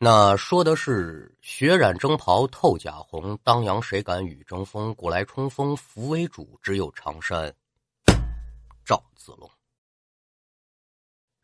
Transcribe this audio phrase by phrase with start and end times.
[0.00, 4.94] 那说的是血染征袍透甲红，当阳谁敢与争锋？
[4.94, 7.52] 古来冲锋扶为主，只有常山
[8.84, 9.50] 赵子龙。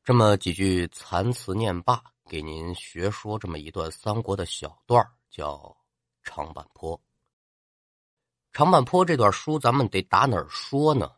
[0.04, 5.76] 这么几句残词念罢，给您学说这么一段三国的小段叫
[6.22, 6.98] 长坂坡。
[8.52, 11.10] 长坂坡这段书，咱们得打哪儿说呢？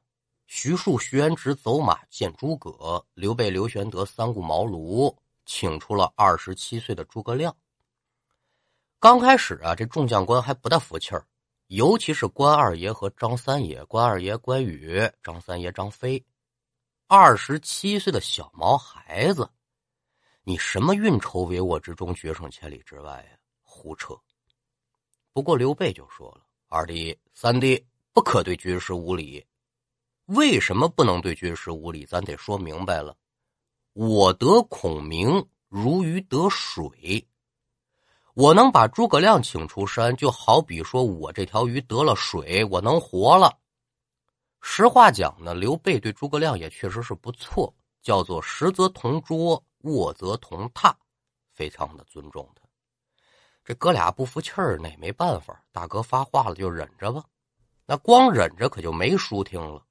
[0.47, 5.15] 徐庶、徐元直走马见诸葛，刘备、刘玄德三顾茅庐。
[5.47, 7.57] 请出了二十七岁的诸葛亮。
[8.99, 11.27] 刚开始啊，这众将官还不大服气儿，
[11.69, 13.85] 尤其是关二爷和张三爷。
[13.85, 16.23] 关二爷关羽，张三爷张飞，
[17.07, 19.49] 二十七岁的小毛孩子，
[20.43, 23.39] 你什么运筹帷幄之中，决胜千里之外呀？
[23.63, 24.15] 胡扯！
[25.33, 29.45] 不过刘备就说了：“二弟、三弟不可对军师无礼。
[30.25, 32.07] 为什么不能对军师无礼？
[32.07, 33.15] 咱得说明白了。”
[33.99, 37.27] 我得孔明，如鱼得水。
[38.35, 43.57] 我能把诸葛亮请出山，就好比说我这条鱼得了水，我能活了。
[44.61, 50.93] 实话讲呢，刘备对诸葛亮也确实是不错，叫做食则同桌，卧则同榻，
[51.55, 52.69] 非常的尊重他。
[53.65, 57.25] 这哥俩不服气儿，那也没办法，大哥发话了就忍着吧。
[57.87, 59.83] 那光忍着可就没书听了。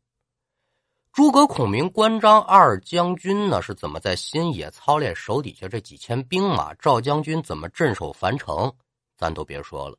[1.16, 6.74] 诸葛孔明、关张二将军呢，是怎么在新野操练手底下这几千兵马？
[6.74, 8.70] 赵将军怎么镇守樊城？
[9.16, 9.98] 咱都别说了，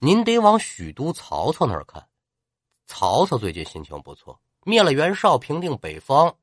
[0.00, 2.06] 您得往许都曹操那儿看。
[2.84, 6.36] 曹操最近心情不错，灭了袁绍，平定北方。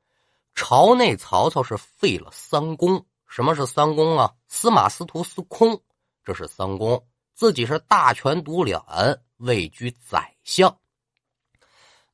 [0.56, 3.06] 朝内曹操是废了三公。
[3.28, 4.34] 什么是三公啊？
[4.48, 5.80] 司马、司徒、司空，
[6.24, 7.00] 这是三公。
[7.34, 8.82] 自己是大权独揽，
[9.36, 10.76] 位居宰相。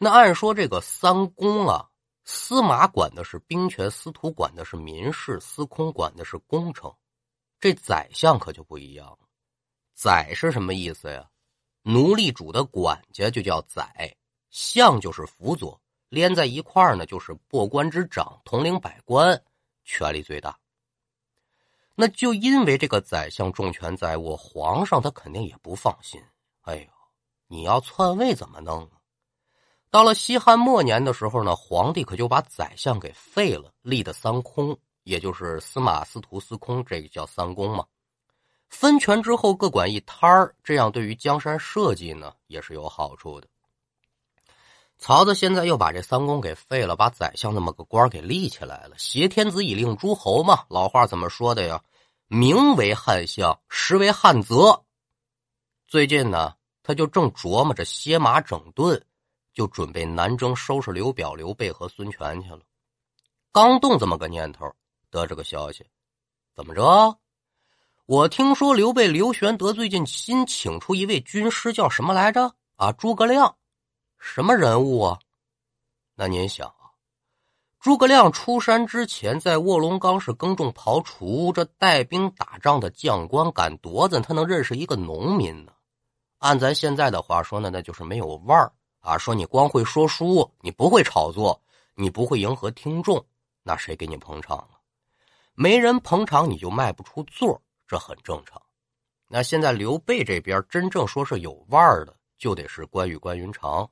[0.05, 1.89] 那按说这个三公啊，
[2.25, 6.93] 司马管的是兵权，司徒管的是民事，司空管的是工程，
[7.61, 9.19] 这宰相可就不一样了。
[9.95, 11.31] 宰是什么意思呀？
[11.83, 14.17] 奴隶主的管家就叫宰，
[14.51, 19.41] 相就是辅佐，连在一块儿呢，就是过官之长，统领百官，
[19.85, 20.59] 权力最大。
[21.95, 26.21] 那就因为这个宰相重权在握，皇上他肯定也不放心。
[26.63, 26.89] 哎呦，
[27.47, 28.99] 你要篡位怎么弄啊？
[29.93, 37.85] 到了西汉末年的时候呢，皇帝可就把宰相给废了，立的三公，也就是司马、司徒、司空，这个叫三公嘛。
[38.71, 43.47] 分权之后各管一摊儿，这样对于江山社稷呢也是有好处的。
[44.99, 50.65] 曹操现在又把这三公给废了，把宰相那么个官给立起来了，挟天子以令诸侯嘛。
[50.71, 51.83] 老话怎么说的呀？
[52.29, 54.55] 名为汉相，实为汉贼。
[55.87, 59.05] 最近呢，他就正琢磨着歇马整顿。
[59.53, 62.61] 就准备南征，收拾刘表、刘备和孙权去了。
[63.53, 64.75] 刚动这么个念头，
[65.11, 65.87] 得这个消息，
[66.55, 67.19] 怎么着？
[68.07, 72.55] 我听说刘备、刘玄德最近新请出一位军师，叫什么来着？
[72.77, 73.57] 啊，诸葛亮，
[74.19, 75.19] 什么人物啊？
[76.15, 76.93] 那您想啊，
[77.79, 85.73] 诸葛亮出山之前在卧龙岗是耕种刨除，这带兵打仗的将官敢夺子，他能认识一个农民呢？
[86.39, 88.73] 按咱现在的话说呢，那就是没有腕儿。
[89.03, 91.61] 啊，说你光会说书，你不会炒作，
[91.97, 93.23] 你不会迎合听众，
[93.65, 94.79] 那谁给你捧场啊？
[95.55, 98.63] 没人捧场，你就卖不出座，这很正常。
[99.27, 103.91] 那现在刘备这边真正说是有腕儿的，就得是关羽、关云长，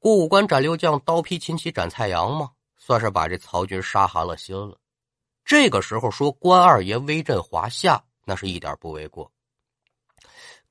[0.00, 4.76] 过五关斩六将，刀劈秦琪斩蔡阳嘛，算是把这曹军杀寒了心了。
[5.44, 9.30] 这个时候说关二爷威震华夏，那是一点不为过。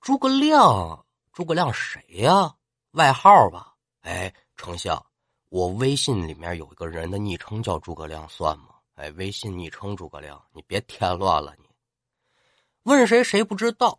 [0.01, 2.53] 诸葛亮，诸葛亮谁呀？
[2.91, 5.01] 外号吧，哎，丞相，
[5.47, 8.75] 我微信里面有一个人的昵称叫诸葛亮，算吗？
[8.95, 11.55] 哎，微信昵称诸葛亮，你别添乱了。
[11.57, 11.65] 你
[12.83, 13.97] 问谁谁不知道，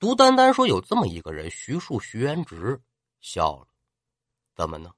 [0.00, 2.80] 独单单说有这么一个人，徐庶、徐元直
[3.20, 3.68] 笑了，
[4.56, 4.90] 怎么呢？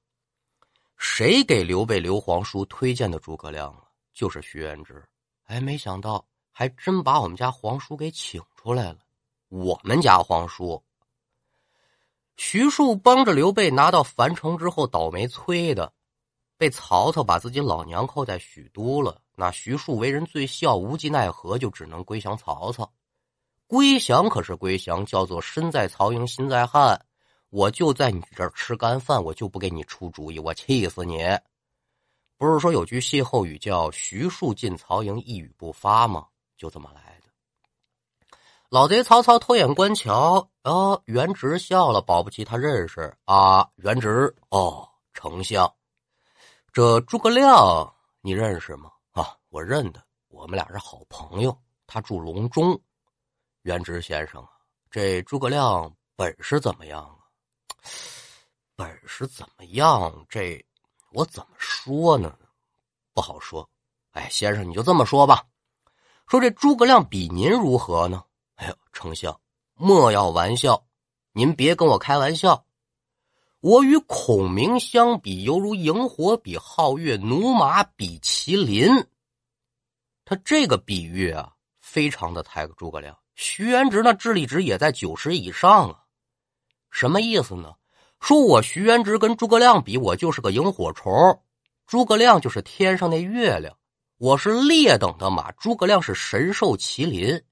[0.97, 3.83] 谁给刘备、刘皇叔推荐的诸葛亮啊？
[4.11, 5.07] 就是徐元直。
[5.43, 8.97] 哎，没想到还真把我们家皇叔给请出来了。
[9.49, 10.83] 我们家皇叔。
[12.37, 15.93] 徐庶帮着刘备拿到樊城之后，倒霉催的，
[16.57, 19.21] 被曹操把自己老娘扣在许都了。
[19.35, 22.91] 那徐庶为人最孝，无计奈何，就只能归降曹操。
[23.67, 27.05] 归降可是归降，叫做身在曹营心在汉。
[27.49, 31.17] 我就在你这儿吃干饭，我就不给你出主意，我气死你！
[32.37, 36.27] 不是说有句歇后语叫“徐庶进曹营，一语不发”吗？
[36.57, 37.14] 就这么来。
[38.69, 43.69] 老贼曹操偷眼观瞧，哦，元直笑了，保不齐他认识啊。
[43.75, 45.71] 元直，哦，丞相，
[46.73, 48.91] 这诸葛亮你认识吗？
[49.11, 51.55] 啊，我认得，我们俩是好朋友。
[51.85, 52.77] 他住隆中，
[53.61, 54.49] 元直先生啊，
[54.89, 57.17] 这诸葛亮本事怎么样啊？
[58.75, 60.25] 本事怎么样？
[60.27, 60.65] 这
[61.11, 62.35] 我怎么说呢？
[63.13, 63.69] 不好说。
[64.11, 65.45] 哎，先生，你就这么说吧。
[66.27, 68.23] 说这诸葛亮比您如何呢？
[68.55, 69.39] 哎呦，丞相，
[69.73, 70.85] 莫要玩笑，
[71.33, 72.65] 您别跟我开玩笑。
[73.59, 79.07] 我与孔明相比，犹如萤火比皓月，驽马比麒麟。
[80.23, 83.17] 他这个比喻啊，非常的抬诸葛亮。
[83.35, 86.03] 徐元直那智力值也在九十以上啊，
[86.91, 87.75] 什么意思呢？
[88.21, 91.13] 说我徐元直跟诸葛亮比，我就是个萤火虫，
[91.85, 93.77] 诸葛亮就是天上那月亮。
[94.17, 97.43] 我是劣等的马，诸葛亮是神兽麒麟。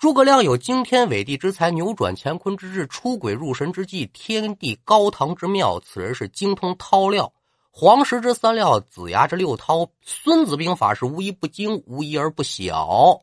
[0.00, 5.78] 诸葛亮有惊天伟地之才，扭转乾坤之志，出鬼入神之计，天地高堂之妙。
[5.78, 7.30] 此人是精通韬料，
[7.70, 9.86] 黄石之三料，子牙之六韬。
[10.00, 13.20] 孙子兵法是无一不精，无一而不晓。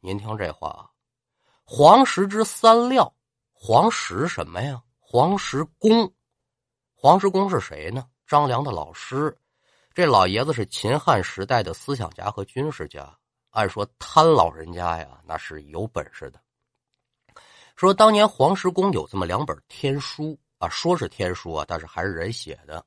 [0.00, 0.90] 您听这话，
[1.62, 3.14] 黄石之三料，
[3.52, 4.82] 黄石什么呀？
[4.98, 6.12] 黄石公，
[6.96, 8.06] 黄石公是谁呢？
[8.26, 9.38] 张良的老师。
[9.94, 13.19] 这老爷子是秦汉时代的思想家和军事家。
[13.50, 16.40] 按说贪老人家呀，那是有本事的。
[17.76, 22.84] 说当年黄石公有这么两本天书啊，说是天书啊，但是还是人写的。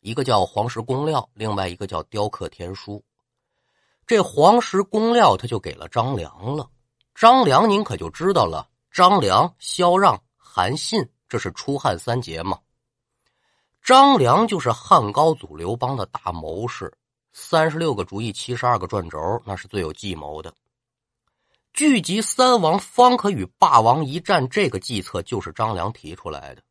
[0.00, 2.94] 一个叫《黄石公料》，另外一个叫《雕刻天书》。
[4.06, 6.70] 这《黄石公料》他就给了张良了。
[7.14, 12.58] 张良您可就知道了，张良、萧让、韩信，这是出汉三杰嘛。
[13.82, 16.92] 张良就是汉高祖刘邦的大谋士，
[17.38, 20.54] 三十六个主意，七十二个转轴，那是最有计谋的。
[21.74, 26.62] 聚集三王，方可与霸王一战，这个计策就是张良提出来的。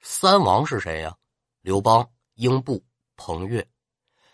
[0.00, 1.14] 三王是谁呀？
[1.62, 2.04] 刘邦、
[2.34, 2.82] 英布、
[3.16, 3.64] 彭越。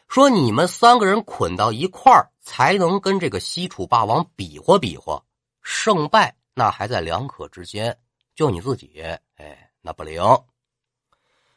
[0.08, 5.22] 说你们三个人捆到一块儿，才能跟这个西楚霸王比划比划，
[5.60, 7.94] 胜败那还在两可之间。
[8.34, 9.02] 就你自己，
[9.34, 10.22] 哎，那不灵。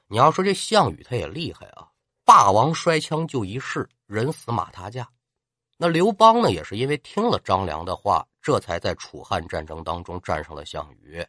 [0.06, 1.88] 你要说这项羽他也厉害啊，
[2.26, 5.08] 霸王摔枪就一世，人死马踏架。
[5.78, 11.24] 那刘邦呢，也是因为听了张良的话，这才在楚汉战争当中战胜了项羽。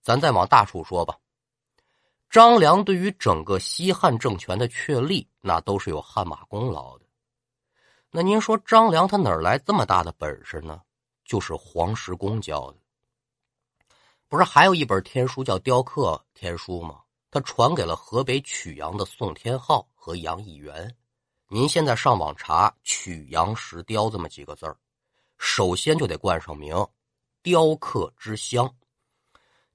[0.00, 1.18] 咱再往大处说吧，
[2.30, 7.04] 张良对于整个西汉政权的确立，那都是有汗马功劳的。
[8.10, 10.80] 那您说张良他哪来这么大的本事呢？
[11.24, 12.78] 就是黄石公教的。
[14.28, 17.00] 不是还有一本天书叫《雕刻天书》吗？
[17.30, 20.94] 他传给了河北曲阳的宋天浩和杨义元。
[21.54, 24.74] 您现在上网查“曲阳石雕”这么几个字儿，
[25.36, 26.74] 首先就得冠上名
[27.44, 28.74] “雕刻之乡”。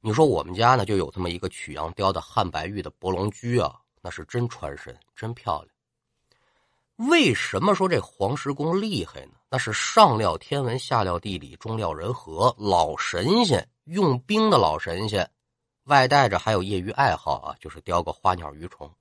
[0.02, 7.10] 你说我们家呢就有这么一个曲阳雕的汉白玉的博龙驹啊，那是真传神，真漂亮。
[7.12, 9.34] 为什么说这黄石公厉害呢？
[9.48, 15.30] 那是上料天文，下料地理，中料人和，老神仙，用兵的老神仙。
[15.84, 18.92] 外带着还有业余爱好啊，就是雕个花鸟鱼虫。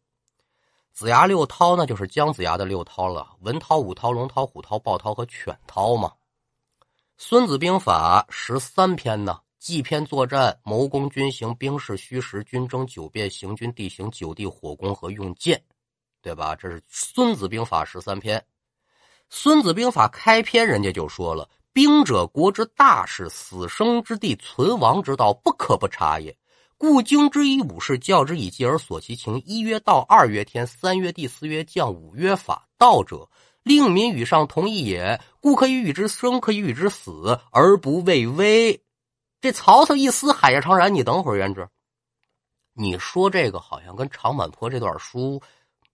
[0.96, 6.10] 子牙六韬呢，就是姜子牙的六韬了：文韬、武韬、龙韬、虎韬、豹韬和犬韬嘛。
[7.19, 15.62] 孙子兵法十三篇呢，计篇作战、谋攻军行、兵事虚实、军争九变、行军地形、九地火攻和用剑，
[16.22, 16.56] 对吧？
[16.56, 18.43] 这是孙子兵法十三篇。
[19.29, 26.34] 孙子兵法开篇，人家就说了：“兵者，国之大事，死生之地，存亡之道，不可不察也。”
[26.78, 29.42] 故经之以武士，教之以计而索其情。
[29.46, 32.68] 一曰道，二曰天，三曰地，四曰将，五曰法。
[32.76, 33.28] 道者，
[33.62, 35.18] 令民与上同意也。
[35.40, 38.82] 故可以与之生，可以与之死，而不畏危。
[39.40, 41.66] 这曹操一思海夜长然，你等会儿，元直，
[42.74, 45.40] 你说这个好像跟长坂坡这段书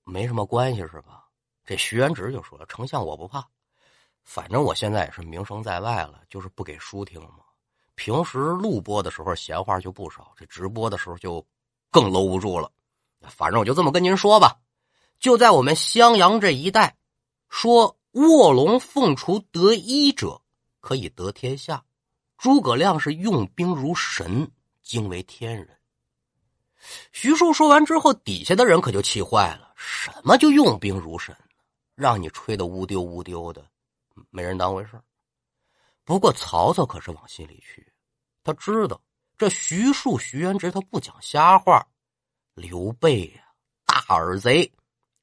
[0.04, 1.26] 没什么关系是吧？
[1.64, 3.46] 这徐元直就说了：“丞相，我不怕，
[4.24, 7.44] 反正我现在也是名声在外了，就是不给书听嘛。”
[8.02, 11.46] 平时录播的时候闲话就不少，这直播的时候就
[11.88, 12.68] 更搂不住了。
[13.28, 14.58] 反正我就这么跟您说吧，
[15.20, 16.96] 就在我们襄阳这一带，
[17.48, 20.42] 说卧龙凤雏得一者
[20.80, 21.84] 可以得天下。
[22.38, 24.50] 诸葛亮是用兵如神，
[24.82, 25.68] 惊为天人。
[27.12, 31.36] 徐庶说完之后，底下的人可就气坏了：什么就用兵如神？
[31.94, 33.64] 让你吹的乌丢乌丢的，
[34.30, 35.00] 没人当回事
[36.02, 37.91] 不过曹操可是往心里去，
[38.44, 39.00] 他知道
[39.38, 41.86] 这徐庶、徐元直他不讲瞎话。
[42.54, 43.42] 刘备呀，
[43.86, 44.70] 大耳贼，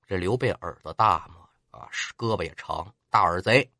[0.07, 3.71] 这刘备耳朵大嘛，啊，胳膊也长，大耳贼。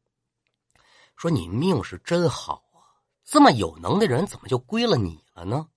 [1.16, 5.68] 说你命是真好啊，这么有能的人怎么就归了你了呢？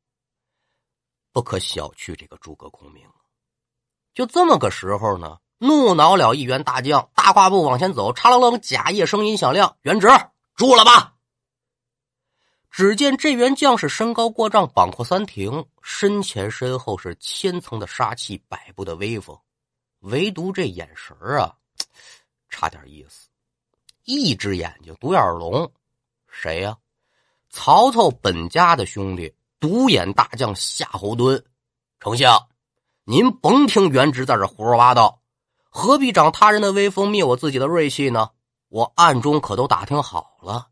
[1.32, 3.08] 不可小觑这个诸葛孔明。
[4.12, 10.08] 就这么个时候呢，怒恼了一员大将，大跨步往前走，嚓啷啷，甲叶声音响亮，元直
[10.54, 11.14] 住了吧。
[12.72, 19.38] 只见这员将士身高过丈，膀阔三庭，身前身后是千层的杀气，百步的威风，
[20.00, 21.54] 唯独这眼神啊，
[22.48, 23.28] 差点意思。
[24.04, 25.70] 一只眼睛独眼龙，
[26.26, 26.74] 谁呀？
[27.50, 31.44] 曹操本家的兄弟，独眼大将夏侯惇。
[32.00, 32.48] 丞相，
[33.04, 35.20] 您甭听元直在这胡说八道，
[35.68, 38.30] 何必长他人的威风，灭我自己的锐气呢？
[38.70, 40.68] 我暗中可都打听好了。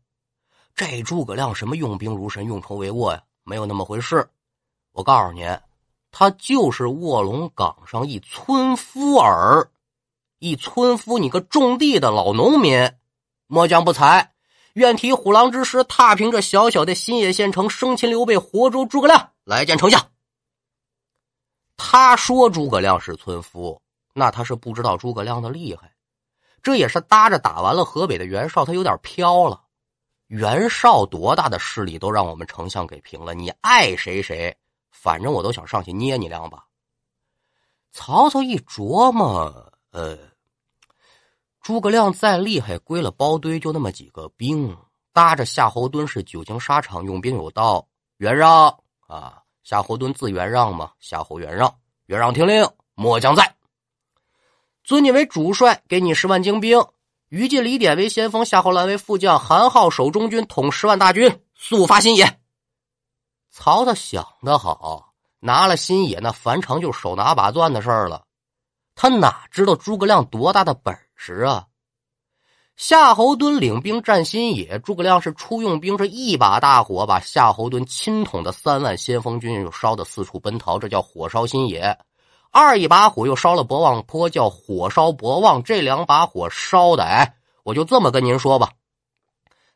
[0.75, 3.21] 这诸葛亮什么用兵如神、用筹帷幄呀？
[3.43, 4.29] 没有那么回事。
[4.91, 5.59] 我告诉您，
[6.11, 9.71] 他就是卧龙岗上一村夫儿，
[10.39, 12.91] 一村夫，你个种地的老农民，
[13.47, 14.33] 末将不才，
[14.73, 20.07] 愿提虎狼之师，踏平这小小的新野县城，生擒刘备，活捉诸葛亮，来见丞相。
[21.77, 23.81] 他说诸葛亮是村夫，
[24.13, 25.93] 那他是不知道诸葛亮的厉害，
[26.61, 29.63] 这也是搭着打完了河北的袁绍，他有点飘了。
[30.31, 34.55] 袁绍多大的势力都让我们丞相给平了，你爱谁谁，
[34.89, 36.65] 反正我都想上去捏你两把。
[37.91, 40.17] 曹操一琢磨，呃，
[41.59, 44.73] 诸葛亮再厉害，归了包堆就那么几个兵，
[45.11, 47.85] 搭着夏侯惇是久经沙场，用兵有道。
[48.15, 48.69] 袁让
[49.07, 53.57] 啊，夏侯惇字元让嘛，夏侯元让，元让听令，末将在，
[54.85, 56.81] 尊你为主帅，给你十万精兵。
[57.31, 62.41] 于禁、李典为先锋，夏侯兰为副将，韩浩守中军，统十万大军，速发新野。
[63.49, 68.25] 曹操想得好，拿了新野，那樊城就手拿把攥的事儿了。
[68.95, 71.67] 他哪知道诸葛亮多大的本事啊？
[72.75, 81.97] 夏侯惇领兵占新野，诸葛亮是出用兵，这一把大火把夏侯惇亲统的三万先锋军又烧得四处奔逃，这叫火烧新野。
[82.51, 85.63] 二一把火又烧了博望坡，叫火烧博望。
[85.63, 88.73] 这两把火烧的，哎，我就这么跟您说吧。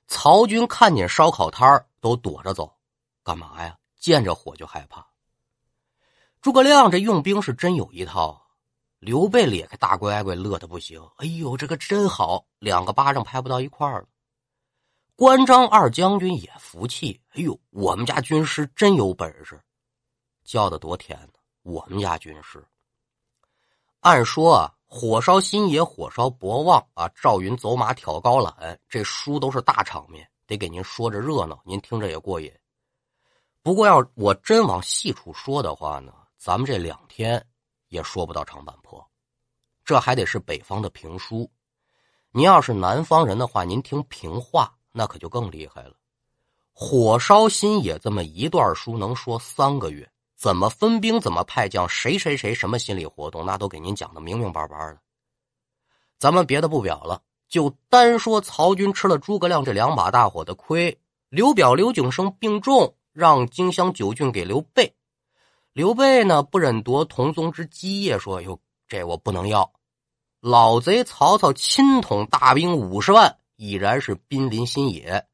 [0.07, 2.75] 曹军看见烧烤摊都躲着走，
[3.23, 3.77] 干嘛呀？
[3.97, 5.07] 见着火就害怕。
[6.41, 8.41] 诸葛亮这用兵是真有一套。
[8.99, 11.01] 刘备咧开大乖乖，乐的不行。
[11.17, 14.07] 哎呦，这个真好，两个巴掌拍不到一块儿了。
[15.15, 17.21] 关张二将军也服气。
[17.29, 19.61] 哎呦，我们家军师真有本事，
[20.43, 21.17] 叫的多甜。
[21.65, 22.63] 我们家军师，
[24.01, 32.53] 按说啊，火烧新野，火烧博望啊，赵云走马挑高览，这书都是大场面，得给您说着热闹，您听着也过瘾。
[33.63, 37.43] 不过要我真往细处说的话呢，咱们这两天
[37.87, 39.03] 也说不到长坂坡，
[39.83, 41.49] 这还得是北方的评书。
[42.29, 45.95] 您要是南方人的话，您听评话，那可就更厉害了。
[46.73, 50.07] 火烧新野这么一段书，能说三个月。
[50.35, 51.19] 怎么分兵？
[51.19, 51.87] 怎么派将？
[51.87, 53.45] 谁谁谁什么心理活动？
[53.45, 54.99] 那都给您讲的明明白白的。
[56.17, 60.99] 咱们别的不表了，就单说曹军吃了诸葛亮这两把大火的亏。
[61.29, 64.93] 刘表、刘景升病重，让荆襄九郡给刘备。
[65.73, 69.69] 刘备呢，不忍夺同宗之基业，说：“哟，这我不能要。”
[70.39, 75.25] 老贼曹操亲统大兵五十万，已然是兵临新野。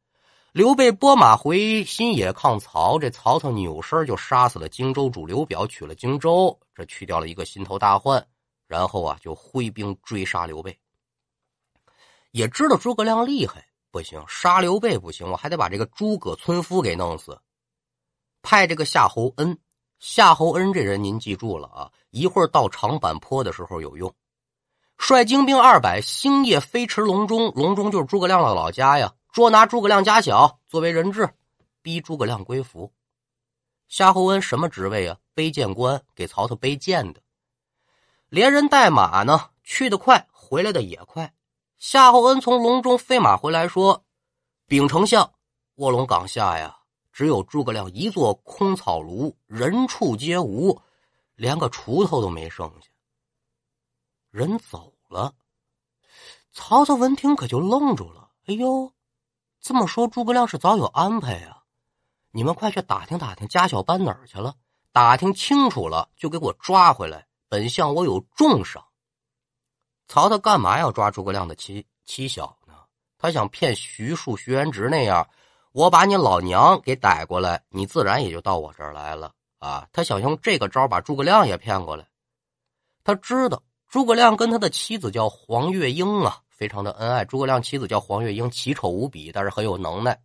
[0.51, 8.27] 刘备拨马回新野抗曹，这曹操扭身就杀死了荆州主刘表，取了荆州，这去掉了一个心头大患。
[8.67, 10.77] 然后啊，就挥兵追杀刘备。
[12.31, 17.39] 也知道诸葛亮厉害，不行，杀刘备不行，我还得把这个诸葛村夫给弄死。
[18.41, 19.58] 派这个夏侯恩，
[20.00, 24.13] 夏侯恩这人您记住了啊，一会儿到长坂坡的时候有用。
[24.98, 29.13] 率精兵二百，星夜飞驰隆中，隆中就是诸葛亮的老家呀。
[29.31, 31.33] 捉拿诸葛亮家小作为人质，
[31.81, 32.91] 逼诸葛亮归服。
[33.88, 35.17] 夏侯恩什么职位啊？
[35.33, 37.21] 背剑官，给曹操背剑的。
[38.27, 41.33] 连人带马呢，去得快，回来的也快。
[41.77, 44.03] 夏侯恩从隆中飞马回来，说
[44.67, 45.33] ：“禀丞相，
[45.75, 46.77] 卧龙岗下呀，
[47.13, 50.81] 只有诸葛亮一座空草庐，人畜皆无，
[51.35, 52.89] 连个锄头都没剩下。
[54.29, 55.33] 人走了。”
[56.51, 58.29] 曹操闻听，可就愣住了。
[58.47, 58.91] 哎呦！
[59.62, 61.62] 这么说，诸葛亮是早有安排呀！
[62.32, 64.56] 你们快去打听打听，家小搬哪儿去了？
[64.91, 67.27] 打听清楚了，就给我抓回来。
[67.48, 68.84] 本相我有重赏。
[70.08, 72.74] 曹操干嘛要抓诸葛亮的妻妻小呢？
[73.20, 75.30] 他想骗徐庶、徐元直那样，
[75.74, 79.88] 我把你老娘给逮过来，你自然也就到我这儿来了啊！
[79.94, 82.08] 他想用这个招把诸葛亮也骗过来。
[83.03, 86.41] 他知道诸葛亮跟他的妻子叫黄月英啊。
[86.62, 90.22] 非常的恩爱，诸葛亮妻子叫黄月英，奇丑无比，但是很有能耐。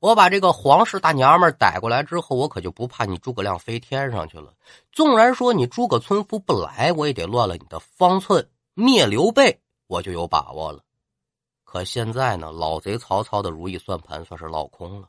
[0.00, 4.52] 我把这个皇室大娘们逮过来之后，我可就不怕你诸葛亮飞天上去了。
[4.92, 10.84] 纵然说你诸葛村夫不来，我也得乱了你的方寸，灭刘备，我就有把握了。
[11.64, 15.08] 可现在呢，老贼曹操的如意算盘算是落空了。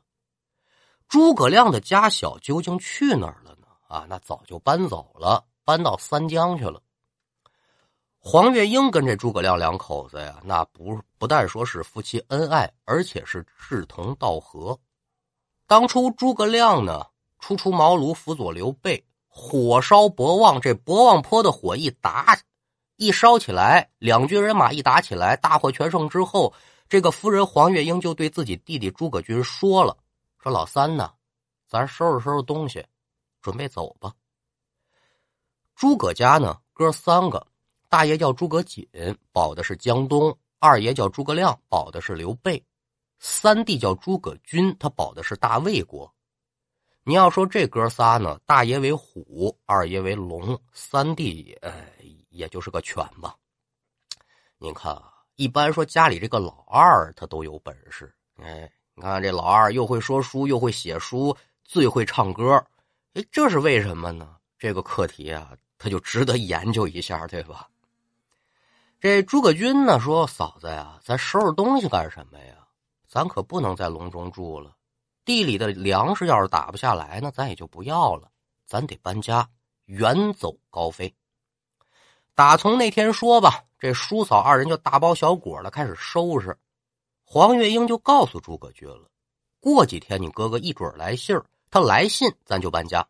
[1.09, 3.67] 诸葛亮的家小究竟去哪儿了呢？
[3.89, 6.81] 啊，那早就搬走了，搬到三江去了。
[8.21, 14.77] 黄月英跟这诸葛亮两口子呀，那不不但说是夫妻恩爱，而且是志同道合。
[15.65, 17.07] 当初诸葛亮呢，
[17.39, 22.37] 初出茅庐辅佐刘备，火烧博望，这博望坡的火一打，
[22.97, 26.53] 一烧起来，两军人马一打起来，大获全胜之后，
[26.89, 29.95] 这个夫人黄月英就对自己弟弟诸葛均说了。
[30.43, 31.13] 说老三呢，
[31.67, 32.85] 咱收拾收拾东西，
[33.41, 34.13] 准备走吧。
[35.73, 37.47] 诸葛家呢，哥三个，
[37.89, 38.87] 大爷叫诸葛瑾，
[39.31, 42.63] 保的是江东；二爷叫诸葛亮，保的是刘备；
[43.17, 46.13] 三弟叫诸葛均，他保的是大魏国。
[47.03, 51.73] 你要说这哥仨呢，大爷为虎，二爷为龙，三弟呃，
[52.29, 53.35] 也就是个犬吧。
[54.59, 58.71] 您看啊，一般说家里这个老二他都有本事，哎。
[58.93, 62.61] 你看这老二又会说书又会写书，最会唱歌，
[63.13, 64.35] 哎，这是为什么呢？
[64.57, 67.69] 这个课题啊，他就值得研究一下，对吧？
[68.99, 72.67] 这诸葛均呢说：“嫂子呀，咱收拾东西干什么呀？
[73.07, 74.75] 咱可不能在隆中住了。
[75.23, 78.29] 地里的粮食要是打不下来呢，咱也就不要了，
[78.65, 79.49] 咱得搬家，
[79.85, 81.15] 远走高飞。
[82.35, 86.57] 打从那天说吧，这叔嫂二人就大包小裹的开始收拾。”
[87.23, 89.09] 黄月英就告诉诸葛均了
[89.61, 91.39] ：“过几天你哥哥一准来信
[91.71, 93.07] 他来信咱就搬家。”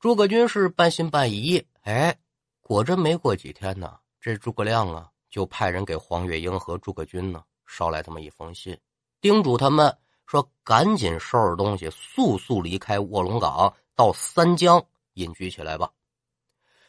[0.00, 1.64] 诸葛均是半信半疑。
[1.82, 2.18] 哎，
[2.60, 8.76] 果真没过几天呢，这诸葛亮啊就派人给黄月英和诸葛均呢捎来这么一封信，
[9.20, 15.88] 叮嘱他们说：“赶紧收拾东西，速速离开卧龙岗，到三江隐居起来吧，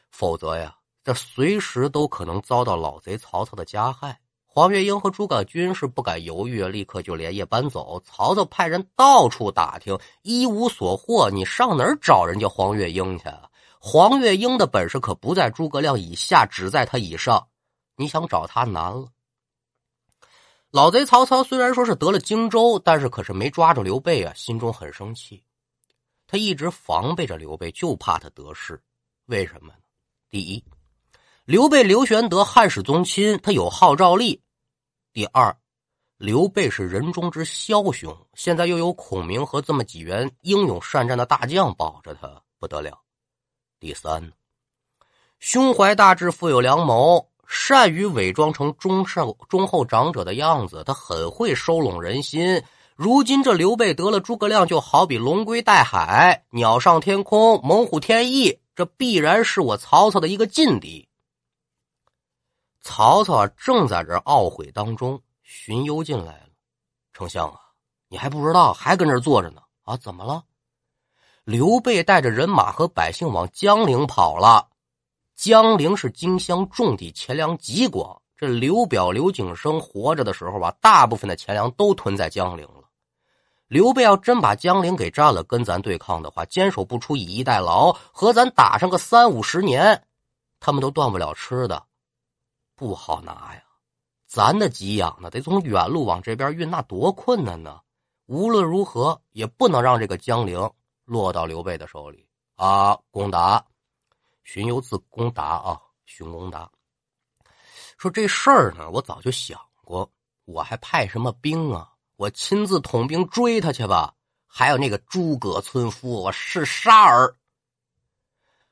[0.10, 8.02] 否则呀，这随时都可能遭到老贼曹操的加害。”黄月英和诸葛均是不敢犹豫，立刻就连夜搬走。
[8.04, 11.30] 曹操派人到处打听，一无所获。
[11.30, 13.26] 你上哪儿找人家黄月英去？
[13.80, 17.48] 黄月英的本事可不在诸葛亮以下，只在他以上。
[17.96, 19.08] 你想找他难了。
[20.70, 25.44] 老贼曹操虽然说是得了荆州，但是可是没抓住刘备啊，心中很生气。
[26.28, 28.82] 他一直防备着刘备，就怕他得势。
[29.28, 29.80] 为什么呢？
[30.30, 30.64] 第一，
[31.46, 34.44] 刘备刘玄德汉室宗亲，他有号召力。
[35.14, 35.58] 第二，
[36.18, 43.02] 刘备是人中之枭雄，现在又有孔明和这么几员英勇善战的大将保着他，不得了。
[43.80, 44.32] 第三，
[45.40, 52.64] 胸怀大志，富有良谋，善于伪装成忠善忠厚长者的样子，他很会收拢人心。
[52.96, 61.08] 如今这刘备得了诸葛亮，就好比龙归大海，鸟上天空，猛虎添翼，这必然是我曹操的一个劲敌。
[62.82, 66.50] 曹操，正在这懊悔当中，荀攸进来了。
[67.14, 67.60] 丞相啊，
[68.08, 69.96] 你还不知道，还跟这坐着呢啊？
[69.98, 70.44] 怎么了？
[71.48, 74.68] 刘备带着人马和百姓往江陵跑了。
[75.34, 78.22] 江陵是荆襄重地，钱粮极广。
[78.36, 82.90] 这刘表、刘景升活着的时候吧，大部分的钱粮都囤在江陵了。
[83.70, 90.04] 刘备要真把江陵给占了，跟咱对抗的话，坚守不出，以逸待劳，和咱打上个三五十年，
[90.60, 91.82] 他们都断不了吃的。
[92.76, 93.64] 不好拿呀，
[94.28, 97.80] 咱的给养呢，得从远路往这边运，那多困难呢！
[98.26, 100.70] 无论如何也不能让这个江陵
[101.08, 103.00] 落到刘备的手里啊！
[103.12, 103.66] 公达，
[104.44, 106.70] 荀攸字公达啊，荀公达
[107.98, 110.12] 说这事儿呢，我早就想过，
[110.44, 111.94] 我还派什么兵啊？
[112.18, 114.16] 我亲自统兵追他去吧！
[114.46, 117.38] 还有那个诸葛村夫，我是沙儿。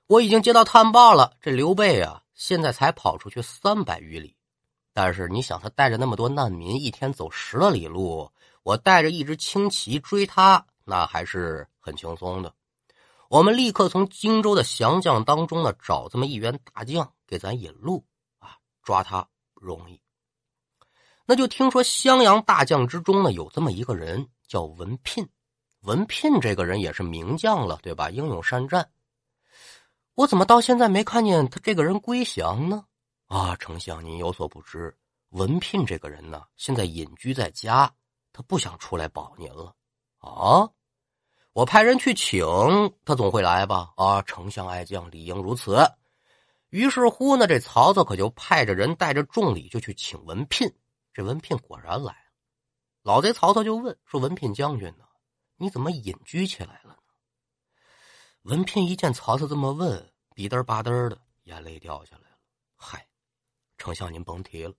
[0.07, 2.21] 我已经接到探报了，这刘备啊。
[2.33, 4.35] 现在才跑出去三百余里，
[4.91, 8.29] 但是你想，他带着那么多难民，一天走十来里路，
[8.63, 12.53] 我带着一支轻骑追他，那还是很轻松的。
[13.27, 18.05] 我们立刻从荆州的降将当中呢，找这么一员大将给咱引路
[18.39, 19.99] 啊，抓他容易。
[21.25, 25.27] 那就听说襄阳大将之中呢，有这么一个人叫文聘，
[25.81, 28.11] 文聘这个人也是名将了，对吧？
[28.11, 28.91] 英勇善战。
[30.13, 32.85] 我怎么到现在没看见他这个人归降呢？
[33.25, 34.95] 啊，丞相，您有所不知，
[35.29, 37.91] 文聘这个人呢，现在隐居在家，
[38.31, 39.73] 他不想出来保您了。
[40.25, 40.69] 啊，
[41.53, 42.43] 我派人去请
[43.05, 43.93] 他，总会来吧？
[43.95, 45.77] 啊，丞相爱将，理应如此。
[46.69, 50.69] 于是乎呢，这曹操可就派着人带着重礼就去请文聘。
[51.13, 52.19] 这文聘果然来了。
[53.03, 55.05] 老贼曹操就问说：“文聘将军呢？
[55.57, 56.97] 你怎么隐居起来了呢？”
[58.43, 62.37] 文聘一见曹操这么问，逼嘚吧嘚的，眼泪掉下来了。
[62.75, 63.07] 嗨，
[63.77, 64.73] 丞相您甭提了，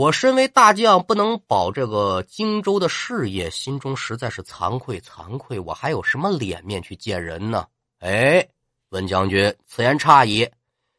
[0.00, 5.60] 我身为大将，不能保这个荆州的事业，心中实在是惭愧惭愧。
[5.60, 7.66] 我还有什么脸面去见人呢？
[7.98, 8.48] 哎，
[8.88, 10.48] 文将军，此言差矣，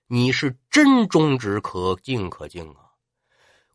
[0.05, 2.93] 你是真忠直，可敬可敬啊！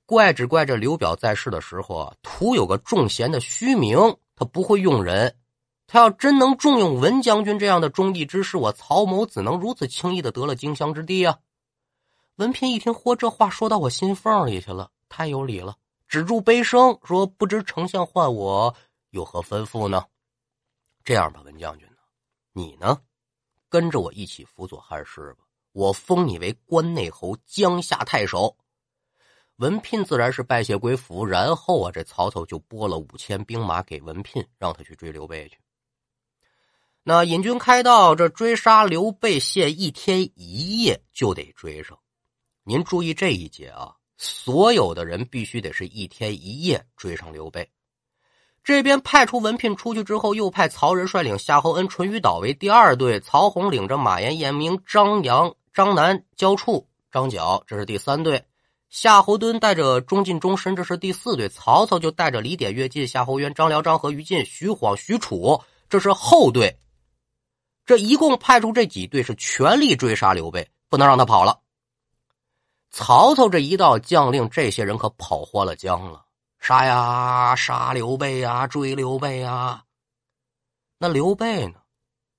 [0.04, 3.98] 怪只怪这刘表在世的时候啊，徒有个重贤的虚名，
[4.36, 5.34] 他不会用人。
[5.88, 11.38] 他要真能重用文将军这样的忠义之士，我曹某怎能如此轻易的得了荆襄之地啊？
[12.36, 14.92] 文聘一听，嚯，这话说到我心缝里去了。
[15.16, 18.76] 太有理了，止住悲声，说：“不知丞相唤我
[19.08, 20.04] 有何吩咐呢？”
[21.04, 21.96] 这样吧，文将军呢，
[22.52, 23.00] 你呢，
[23.70, 25.44] 跟着我一起辅佐汉室吧。
[25.72, 28.58] 我封你为关内侯、江夏太守。
[29.56, 31.24] 文聘自然是拜谢归服。
[31.24, 35.58] 然后啊，这曹操就拨了五千兵马给文聘，让他去追刘备去。
[37.02, 41.98] 那引军开道，这追杀刘备，限一天一夜就得追上。
[42.64, 43.95] 您注意这一节啊。
[44.16, 47.68] 所有的人必须得是一天一夜追上刘备。
[48.64, 58.40] 这边派出文聘出去之后，又派曹仁率领夏侯恩、淳于导为第二队，曹洪领着马延、严明、张扬、张南、焦处、张角，这是第三队；
[58.90, 66.76] 夏侯惇带着钟进、钟深，这是第四队；曹操就带着李典、乐进、夏侯渊、张辽、张合、于禁、徐晃、许褚，这是后队。
[67.84, 71.60] 这一共派出这几队是全力追杀刘备，不能让他跑了。
[72.90, 76.24] 曹操这一道将令，这些人可跑坏了江了，
[76.58, 79.84] 杀呀杀刘备呀，追刘备呀。
[80.98, 81.80] 那刘备呢，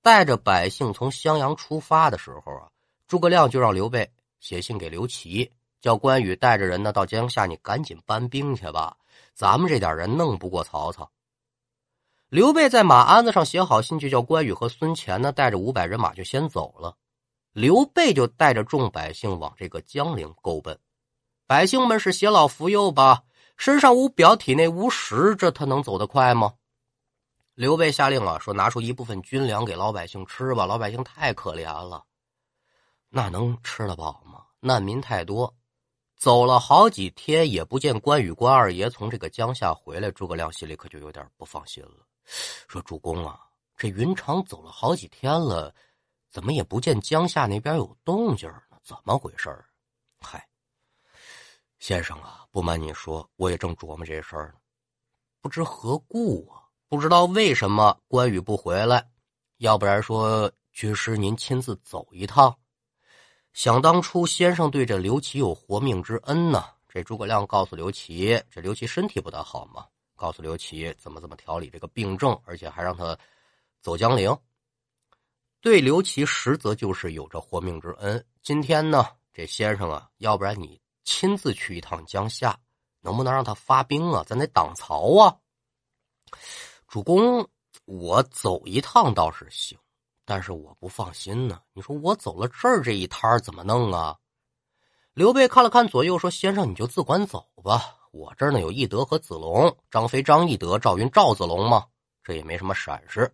[0.02, 2.68] 带着百姓从襄阳出发的时候啊，
[3.06, 8.96] 诸葛亮就让刘备写信给刘琦，叫关羽带着人呢到江夏，你赶紧搬兵去吧，
[9.34, 11.08] 咱们这点人弄不过曹操。
[12.28, 16.96] 刘备在马鞍子上写好信，就叫关羽和孙乾呢带着五百人马就先走了。
[17.58, 20.78] 刘备就带着众百姓往这个江陵勾奔，
[21.44, 23.24] 百姓们是偕老扶幼吧，
[23.56, 26.54] 身上无表，体内无食，这他能走得快吗？
[27.56, 32.04] 刘备下令啊，说拿出一部分军粮给老百姓吃吧，老百姓太可怜了，
[33.08, 34.44] 那能吃得饱吗？
[34.60, 35.52] 难民太多，
[36.16, 42.06] 走了好几天也不见关羽、关二爷从这个江夏回来，诸葛亮心里可就有点不放心了，
[42.68, 43.40] 说主公啊，
[43.76, 45.74] 这云长走了好几天了。
[46.30, 48.62] 怎么也不见江夏那边有动静呢？
[48.82, 49.48] 怎么回事
[50.20, 50.48] 嗨，
[51.78, 54.54] 先生啊，不瞒你说，我也正琢磨这事儿呢。
[55.40, 56.64] 不知何故啊？
[56.88, 59.06] 不知道为什么关羽不回来？
[59.58, 62.56] 要不然说军师您亲自走一趟。
[63.52, 66.64] 想当初先生对这刘琦有活命之恩呢。
[66.88, 69.86] 这诸葛亮告诉刘琦，这刘琦身体不大好嘛，
[70.16, 73.16] 告诉刘琦怎么怎么调理这个病症，而且还让他
[73.82, 74.36] 走江陵。
[75.60, 78.24] 对刘琦实则就是有着活命之恩。
[78.42, 82.56] 今天呢，这先生啊，要不然你亲自去一趟江夏，
[83.00, 84.22] 能不能让他发兵啊？
[84.24, 85.36] 咱得挡曹啊。
[86.86, 87.44] 主公，
[87.86, 89.76] 我走一趟倒是行，
[90.24, 91.60] 但是我不放心呢。
[91.72, 94.16] 你说我走了这儿这一摊怎么弄啊？
[95.12, 97.96] 刘备看了看左右，说：“先生你就自管走吧。
[98.12, 101.84] 我这儿呢有翼德和子龙，张飞、张翼德，赵云、赵子龙嘛，
[102.22, 103.28] 这也没什么闪失。”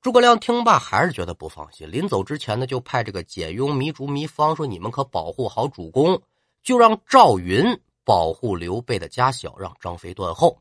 [0.00, 1.90] 诸葛亮听罢，还是觉得不放心。
[1.90, 6.22] 临走之前呢，就派这个简雍、糜竺、糜芳说：“你们可保护好主公，
[6.62, 7.64] 就让赵云
[8.04, 10.56] 保护刘备的家小，让张飞断后。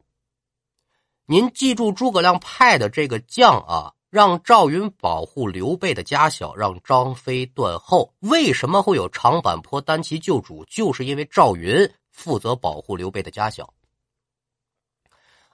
[1.27, 8.11] 您记住，诸葛亮派的这个将啊，让赵云保护刘备的家小，让张飞断后。
[8.21, 10.65] 为什么会有长坂坡单骑救主？
[10.65, 13.71] 就是因为赵云负责保护刘备的家小。”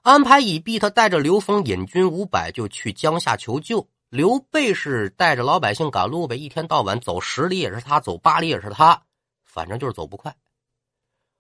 [0.04, 3.88] 安排已毕，他带着刘封引军五百就去江夏求救。
[4.10, 9.02] 刘备是带着老百姓赶路呗，一天到晚走十里也是他，走八里也是他，
[9.46, 10.36] 反正就是走不快。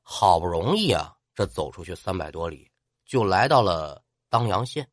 [0.02, 2.72] 好不容易啊，这走出去三百多里，
[3.06, 4.88] 就来到了当阳县。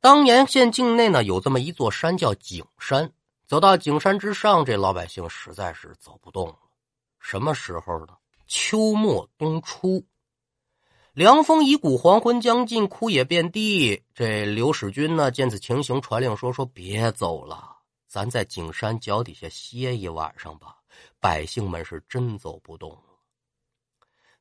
[0.00, 3.12] 当阳县境内呢，有这么一座山叫景山。
[3.46, 6.56] 走到景山之上，这老百姓实在是走不动了。
[7.20, 8.16] 什么时候呢？
[8.46, 10.02] 秋末冬初。
[11.14, 14.02] 凉风已古，黄昏将近，枯野遍地。
[14.16, 17.76] 这刘使君呢，见此情形，传令说：“说别走了，
[18.08, 20.74] 咱在景山脚底下歇一晚上吧。”
[21.20, 22.98] 百姓们是真走不动。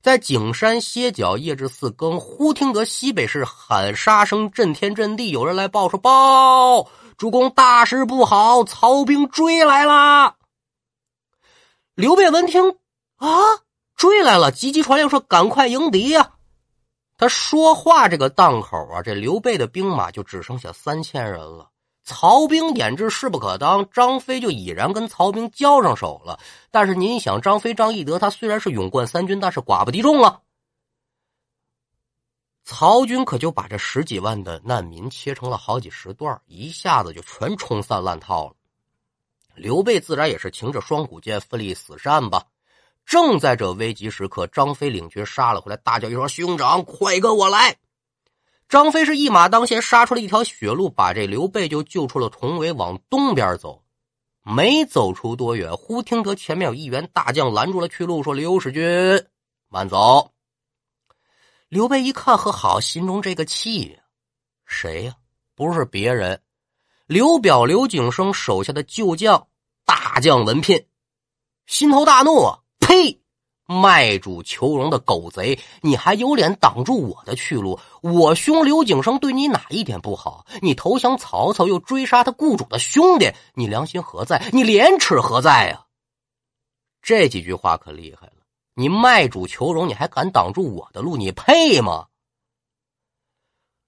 [0.01, 10.37] 在景山歇脚，夜至四更，忽听得西北是喊杀声震天震地，有人来报说：“报，主公大事不好，曹兵追来了。”
[11.93, 12.77] 刘备闻听
[13.17, 13.29] 啊，
[13.95, 16.31] 追来了，急急传令说：“赶快迎敌呀！”
[17.23, 21.69] 他说话这个档口啊，这刘备的兵马就只剩下三千人了。
[22.03, 26.37] 曹兵眼知势不可当，张飞就已然跟曹兵交上手了。
[26.69, 30.41] 但是您想，张飞、张翼德他虽然是勇冠三军，但是寡不敌众啊。
[32.65, 38.55] 曹军可就把这十几万的难民切成了好几十段，一下子就全冲散烂套了。
[39.55, 42.43] 刘备自然也是擎着双股剑，奋力死战吧。
[43.05, 47.77] 正在这危急时刻，张飞领军杀了回来，大叫一声：“兄长，快跟我来！”
[48.69, 53.83] 张飞是一马当先，杀出了一条血路，把这刘备就救出了重围，往东边走。
[54.41, 59.25] 没走出多远，忽听得前面有一员大将拦住了去路，说：“刘使君，
[59.69, 60.31] 慢走。”
[61.69, 64.03] 刘备一看，和好，心中这个气呀，
[64.65, 65.15] 谁呀？
[65.55, 66.41] 不是别人，
[67.05, 69.47] 刘表刘景升手下的旧将
[69.85, 70.87] 大将文聘，
[71.67, 72.62] 心头大怒啊！
[72.85, 73.19] 呸！
[73.65, 77.79] 卖主求荣的狗贼，你还有脸挡住我的去路？
[78.01, 80.45] 我兄刘景升对你哪一点不好？
[80.61, 84.49] 你投降曹操，又追杀他雇主的兄弟，你良心何在？
[84.51, 85.85] 你廉耻何在呀？
[87.01, 88.33] 这几句话可厉害了！
[88.75, 91.15] 你卖主求荣，你还敢挡住我的路？
[91.15, 92.07] 你配吗？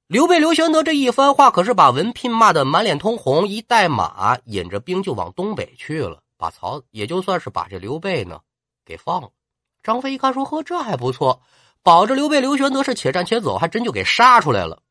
[0.08, 8.40] 刘备刘玄德这一番话，可是把文聘骂得满脸通红，一带马引着兵就往东北去了，把曹也就算是把这刘备呢
[8.86, 9.30] 给放了。
[9.84, 11.42] 张飞一看，说：“呵，这还不错，
[11.84, 14.82] 保着刘备、刘玄德是且战且走，还真就给杀出来了。”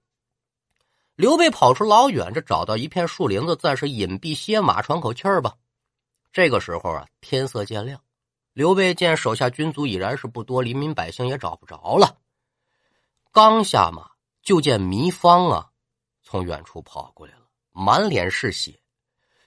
[1.17, 5.55] 刘备跑出老远，这找到一片树林子，暂时隐蔽歇马，喘口气儿吧。
[6.33, 8.01] 这个时候啊，天色渐亮，
[8.53, 12.17] 刘备见手下军卒已然是不多，黎民百姓也找不着了。
[13.31, 14.11] 刚下马，
[14.43, 15.71] 就见糜芳啊，
[16.23, 18.77] 从远处跑过来了，满脸是血。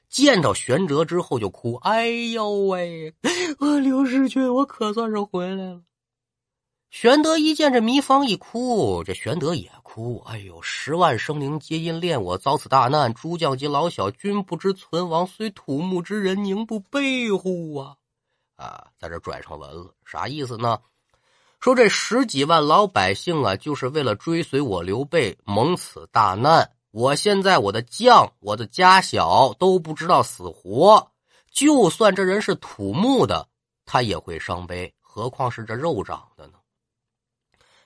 [0.10, 3.14] 见到玄德之后就哭，哎呦喂，
[3.60, 5.82] 我刘世军，我可算是回来了。
[6.90, 17.96] 玄德一见这糜芳一哭，这玄德也哭，哎呦，十万生灵皆因恋我遭此大难，诸将及老小均不知存亡，虽土木之人，宁不悲乎啊！
[18.56, 20.80] 啊，在这拽上文了，啥意思呢？
[21.60, 26.72] 说这十几万老百姓啊，就是为了追随我刘备，蒙此大难。
[26.92, 31.12] 我现在我的将，我的家小都不知道死活，
[31.52, 33.48] 就算这人是土木的，
[33.86, 36.54] 他也会伤悲，何况是这肉长的呢？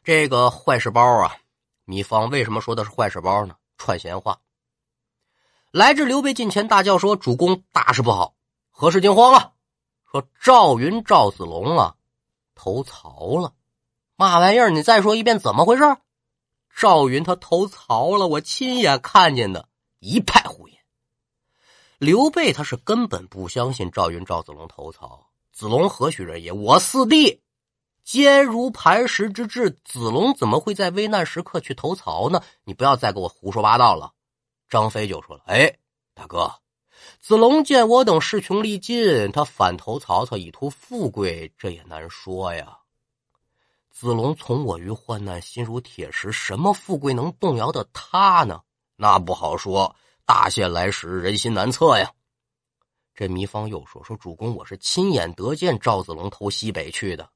[0.03, 1.35] 这个坏事包啊，
[1.85, 3.55] 糜芳为什么说的是坏事包呢？
[3.77, 4.39] 串闲话。
[5.71, 8.35] 来至刘备近前，大叫说：“主公，大事不好！
[8.71, 9.53] 何事惊慌啊？”
[10.11, 11.95] 说赵云、赵子龙啊，
[12.55, 13.53] 投曹了。
[14.15, 14.69] 嘛玩意儿？
[14.69, 15.83] 你再说一遍，怎么回事？
[16.75, 19.67] 赵云他投曹了，我亲眼看见的，
[19.99, 20.77] 一派胡言。
[21.99, 25.27] 刘备他是根本不相信赵云、赵子龙投曹。
[25.51, 26.51] 子龙何许人也？
[26.51, 27.41] 我四弟，
[28.03, 32.41] 坚如磐石之志，子龙怎么会在危难时刻去投曹呢？
[32.63, 34.13] 你不要再给我胡说八道了。
[34.67, 35.77] 张飞就说了：“哎，
[36.15, 36.51] 大哥，
[37.19, 42.79] 子龙见我等势穷力尽，他反投曹操以图富贵，这也难说呀。”
[43.91, 48.61] 子龙从我于患难，心如铁石，什么富贵能动摇的他呢？
[48.95, 49.95] 那不好说。
[50.25, 52.09] 大限来时，人心难测呀。
[53.13, 57.29] 这糜芳又说：“说主公，我是亲眼得见赵子龙投西北去的。”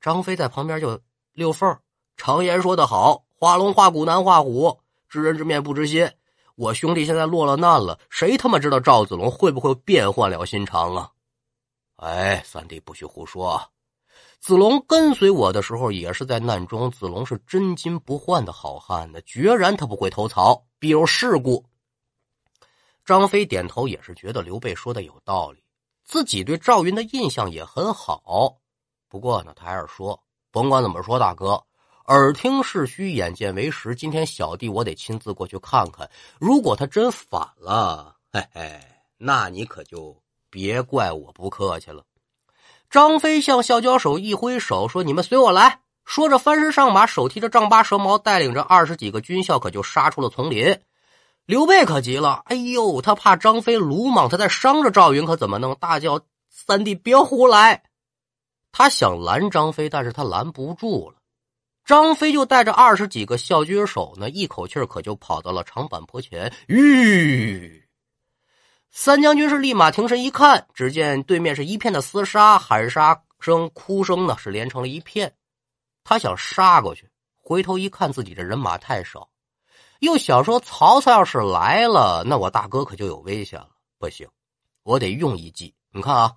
[0.00, 1.00] 张飞在旁边就
[1.32, 1.78] 溜缝。
[2.16, 6.08] 常言说得好：“画龙画虎难画虎，知人知面不知心。”
[6.56, 11.10] 我兄弟现在落了难了，谁他妈知道赵子龙会不会变换了心肠啊？
[11.96, 13.60] 哎，三弟不许胡说。
[14.44, 21.64] 子龙跟随我的时候也是在难中，子龙是真金不换的好汉呢，决然他不会投曹，必有事故。
[23.06, 25.64] 张飞点头，也是觉得刘备说的有道理，
[26.04, 28.58] 自己对赵云的印象也很好。
[29.08, 31.64] 不过呢，他还是说，甭管怎么说，大哥，
[32.08, 33.94] 耳听是虚，眼见为实。
[33.94, 38.78] 今天小弟我得亲自过去看看，如果他真反了，嘿嘿，
[39.16, 40.14] 那你可就
[40.50, 42.04] 别怪我不客气了。
[42.94, 50.78] 张飞向校交手一挥手，说：“你们随我来。”说着翻身上马，手提着丈八蛇矛，带领着二十几个军校，可就杀出了丛林。
[51.44, 55.74] 刘备可急了，哎呦，他怕张飞鲁莽，他在伤着赵云，可怎么弄？
[55.80, 57.82] 大叫：“三弟，别胡来！”
[58.70, 61.16] 他想拦张飞，但是他拦不住了。
[61.84, 67.83] 张飞就带着二十几个校军手呢，一口气可就跑到了长坂坡前，吁。
[68.96, 75.34] 三将军是立马停身一看，只见对面是一片的厮杀，喊杀声、哭声呢是连成了一片。
[76.04, 77.10] 他想杀过去，
[77.42, 79.28] 回头一看，自己这人马太少，
[79.98, 83.70] 又想说曹操要是来了，那我大哥可就有危险了。
[83.98, 84.28] 不行，
[84.84, 85.74] 我得用一计。
[85.90, 86.32] 你看啊，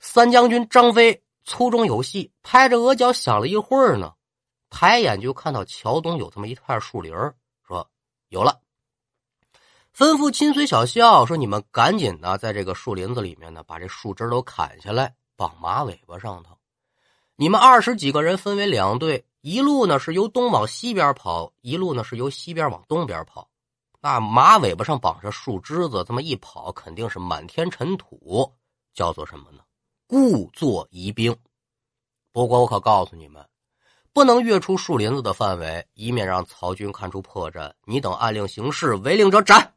[0.00, 4.14] 三将军张飞粗中有细，拍着额角想了一会儿呢，
[4.70, 7.12] 抬眼就看到桥东有这么一块树林
[7.68, 7.86] 说
[8.30, 8.61] 有了。
[9.96, 16.56] 吩咐亲随小校说：“你们赶紧的，在这个树林子里面呢，把这树枝都砍下来，绑马尾巴上头。”
[17.36, 23.48] 你们二十几个人分为两队，一路呢是由东往西边跑，一路呢是由西边往东边跑。
[24.00, 28.50] 那马尾巴上绑着树枝子，这么一跑，肯定是满天尘土，
[28.94, 29.58] 叫做什么呢？
[30.06, 31.36] 故作疑兵。
[32.32, 33.46] 不过我可告诉你们，
[34.14, 37.70] 不能越出树林子的范围，以免让曹军看出破绽。
[37.84, 39.74] 你等按令行事，违令者斩。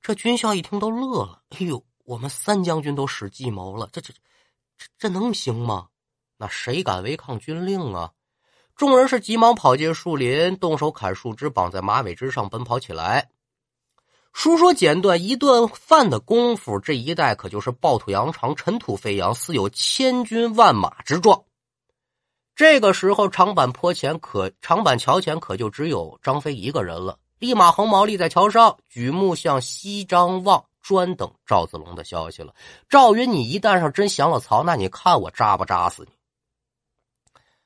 [0.00, 4.12] 这军校一听都乐了，哎呦，我们三将军都使计谋了，这这
[4.76, 5.88] 这这能行吗？
[6.36, 8.12] 那谁敢违抗军令啊？
[8.76, 13.28] 众人是急忙跑进树林，动手砍树枝，绑在马尾之上，奔跑起来。
[14.32, 21.44] 书说简短，一顿饭的功夫，这一带可就是暴土扬长，尘土飞扬，似有千军万马之状。
[22.54, 27.18] 这个时候，长坂坡前可长坂桥前可就只有张飞一个人了。
[27.38, 32.54] 立马横矛立在桥上，举目向西张望，专等赵子龙的消息了。
[32.88, 36.12] 赵云，你一旦上真降了曹，那你看我扎不扎死你？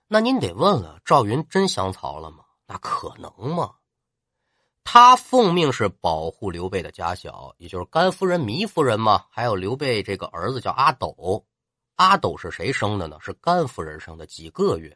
[0.09, 2.45] 那您得问了，赵云真降曹了吗？
[2.67, 3.73] 那可能吗？
[4.85, 11.47] 他奉命是保护刘备的家小，也就是甘夫人、糜夫人嘛，还有刘备这个儿子叫阿斗。
[11.97, 13.17] 阿斗是谁生的呢？
[13.21, 14.95] 是甘夫人生的，几个月。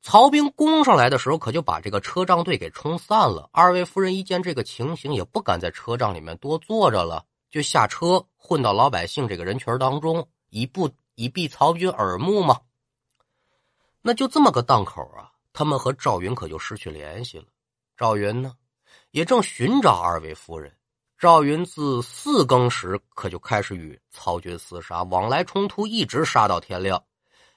[0.00, 3.50] 曹兵攻上来的时候，可就把这个车仗队给冲散了。
[3.52, 12.60] 二位夫人一见这个情形，也不敢在车仗里面多坐着了，就下车混到老百姓这个人群当中，以不以避曹军耳目嘛。
[14.00, 17.46] 那就这么个档口啊，他们和赵云可就失去联系了。
[17.96, 18.54] 赵云呢，
[19.10, 20.72] 也正寻找二位夫人。
[21.18, 27.02] 赵云自四更时可就开始与曹军厮杀，往来冲突，一直杀到天亮。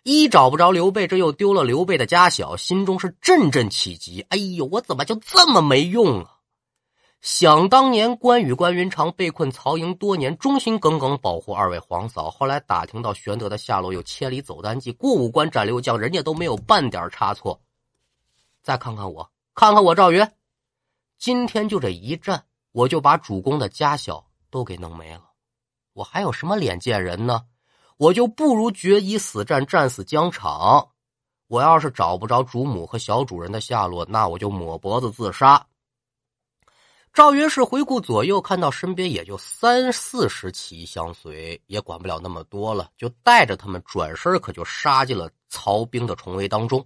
[0.03, 4.21] 一找不着刘备，这又丢了刘备的家小，心中是阵阵起急。
[4.29, 6.37] 哎呦，我怎么就这么没用啊？
[7.21, 12.31] 想当年，关羽关云长被困曹营多年，忠心耿耿保护二位皇嫂。
[12.31, 17.61] 后来打听到玄德的下落，有千里走单骑，过五关斩六将，人家都没有半点差错。
[18.63, 20.27] 再看看我，看看我赵云，
[21.19, 25.29] 今天就这一战，我就把主公的家小都给弄没了。
[25.93, 27.43] 我还有什么脸见人呢？
[28.01, 30.89] 我就不如决一死战，战死疆场。
[31.45, 35.67] 我要是找不着主母和小主人的下落，那我就抹脖子自杀。
[37.13, 46.83] 赵云是回顾左右，看到身边也就三四十骑相随，也管不了那么多了，就带着他们转身，可就杀进了曹兵的重围当中。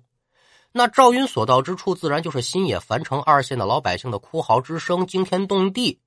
[0.73, 6.01] 那赵云所到之处，自然就是新野、樊城二县的老百姓的哭嚎之声，惊天动地。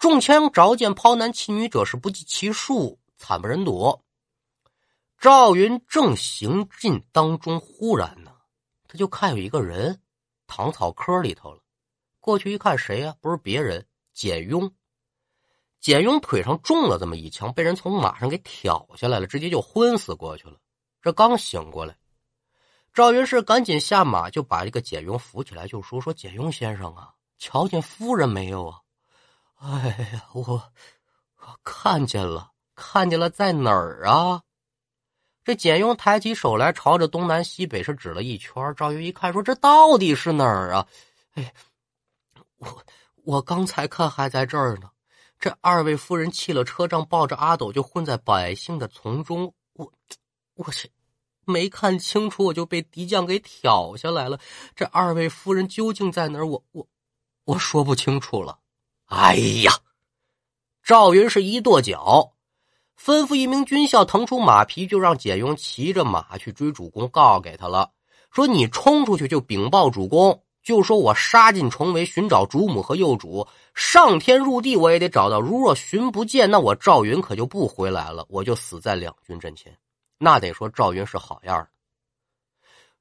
[0.00, 4.00] 中枪着箭、抛男弃女者是不计其数，惨不忍睹。
[5.18, 8.30] 赵云正行进当中，忽然呢，
[8.86, 10.00] 他就看有一个人
[10.46, 11.60] 躺草坑里头了。
[12.20, 13.16] 过去一看，谁呀？
[13.20, 14.72] 不是别人，简雍。
[15.80, 20.56] 简雍腿上中了这么一枪，被人从马上给挑下来了，直接就昏死过去了。
[21.02, 21.96] 这刚醒过来，
[22.94, 28.78] 赵云是赶紧下马，就把这个简雍扶起来，就说：“说简雍先生啊，瞧见夫人没有啊
[29.58, 34.42] ？”“哎呀，我我看见了，看见了，在哪儿啊？”
[35.48, 38.52] 这简雍抬起手来，朝着东南西北是指了一圈。
[38.76, 40.86] 赵云一看，说：“这到底是哪儿啊？”
[41.32, 41.54] 哎。
[42.58, 42.84] 我
[43.24, 44.90] 我刚才看还在这儿呢，
[45.40, 49.54] 这二位夫人弃了车仗，抱着阿斗就混在百姓的丛中。
[49.72, 49.90] 我
[50.52, 50.90] 我去，
[51.46, 54.38] 没看清楚，我就被敌将给挑下来了。
[54.76, 56.46] 这二位夫人究竟在哪儿？
[56.46, 56.86] 我我
[57.44, 58.58] 我说不清楚了。
[59.06, 59.72] 哎呀！
[60.82, 62.34] 赵云是一跺脚，
[63.00, 67.90] 吩咐一名军校腾出马匹，就让简雍骑着马去追主公，告给他了，
[68.30, 70.42] 说你冲出去就禀报主公。
[70.60, 75.40] 就说我杀进重围寻找主母和幼主，上天入地我也得找到。
[75.40, 79.74] 如若寻不见，那我赵云可就不回来了，我就死在两军阵前。
[80.18, 81.68] 那得说赵云是好样的。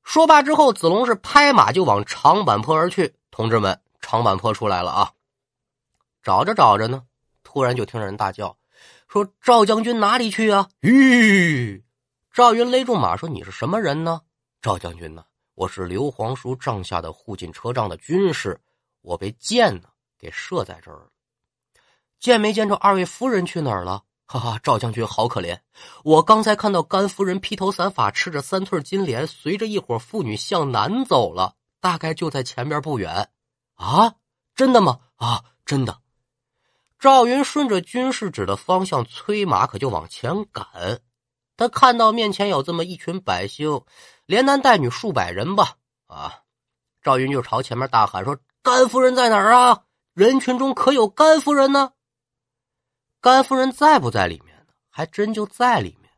[0.03, 3.13] 说罢之后，子龙是拍马就往长坂坡而去。
[3.31, 5.11] 同志们，长坂坡出来了啊！
[6.23, 7.03] 找着找着呢，
[7.43, 8.56] 突然就听人大叫，
[9.07, 10.69] 说赵将军哪里去啊？
[10.81, 11.83] 吁！
[12.33, 14.21] 赵云勒住马说：“你是什么人呢？”
[14.61, 15.23] 赵将军呢？
[15.55, 18.59] 我是刘皇叔帐下的护进车仗的军士，
[19.01, 19.89] 我被箭呢
[20.19, 21.07] 给射在这儿了。
[22.19, 24.03] 见没见着二位夫人去哪儿了？
[24.27, 25.57] 哈哈，赵将军好可怜！
[26.03, 33.29] 我刚才看到甘夫人披头散发，吃着三寸金莲，随着一伙妇女向南走了，大概就在前边不远。
[33.75, 34.15] 啊，
[34.53, 34.99] 真的吗？
[35.15, 36.01] 啊，真的。
[36.99, 40.65] 赵云顺着军士指的方向催马，可就往前赶。
[41.55, 43.81] 他看到面前有这么一群百姓。
[44.25, 45.75] 连男带女数百人吧，
[46.07, 46.39] 啊！
[47.01, 49.83] 赵云就朝前面大喊说：“甘夫人在哪儿啊？
[50.13, 51.91] 人群中可有甘夫人呢？”
[53.21, 54.73] 甘夫人在不在里面呢？
[54.89, 56.11] 还真就在里面。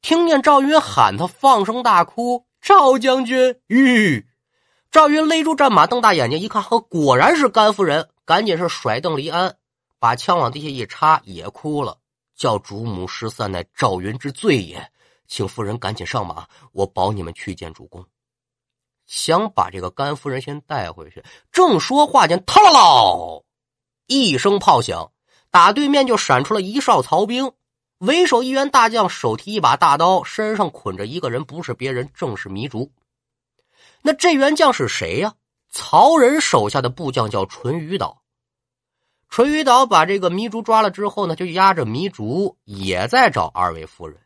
[0.00, 4.28] 听见赵云喊他，放声大哭：“赵将军！”吁！
[4.92, 9.56] 赵云勒住战马，瞪大眼睛一看，呵，果然是甘夫人，赶紧是甩蹬离鞍，
[10.00, 11.98] 把枪往地下一插，也哭了，
[12.34, 14.90] 叫主母失散，乃赵云之罪也，
[15.28, 18.04] 请夫人赶紧上马，我保你们去见主公。
[19.06, 21.22] 想把这个甘夫人先带回去，
[21.52, 23.42] 正说话间，啦啦，
[24.06, 25.12] 一声炮响，
[25.50, 27.52] 打对面就闪出了一哨曹兵，
[27.98, 32.90] 为首一员大将手提一把大刀，身上捆着一个人，不是别人，正是糜竺。
[34.00, 35.34] 那这员将是谁呀？
[35.68, 38.19] 曹仁手下的部将叫淳于导。
[39.30, 44.20] 淳于导把这个糜竺抓了之后呢，就押着糜竺也在找二位夫人。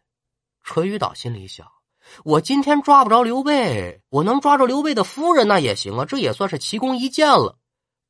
[0.62, 1.70] 淳于导心里想：
[2.24, 7.58] 我今天抓不着刘备，我能抓着刘备的夫人那也行啊，这也算是奇功一件了。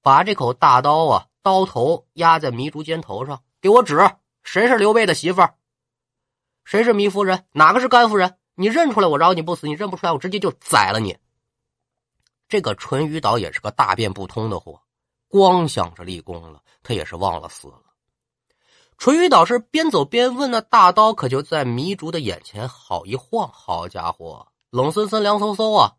[0.03, 3.99] 把这口大刀啊，刀头压在糜竺肩头上，给我指
[4.45, 5.57] 谁是刘备的媳妇儿，
[6.64, 8.36] 谁是糜夫人，哪个是甘夫人？
[8.55, 11.16] 你认出来，我饶你不死；你认不出来，我直接就宰了你。
[12.47, 14.80] 这个淳于导也是个大变不通的货，
[15.35, 17.82] 光想着立功了，他也是忘了死了。
[18.97, 25.95] 淳于导是边走边问，那大刀可就在糜竺的眼前好一晃，好家伙，冷森森、凉飕飕啊！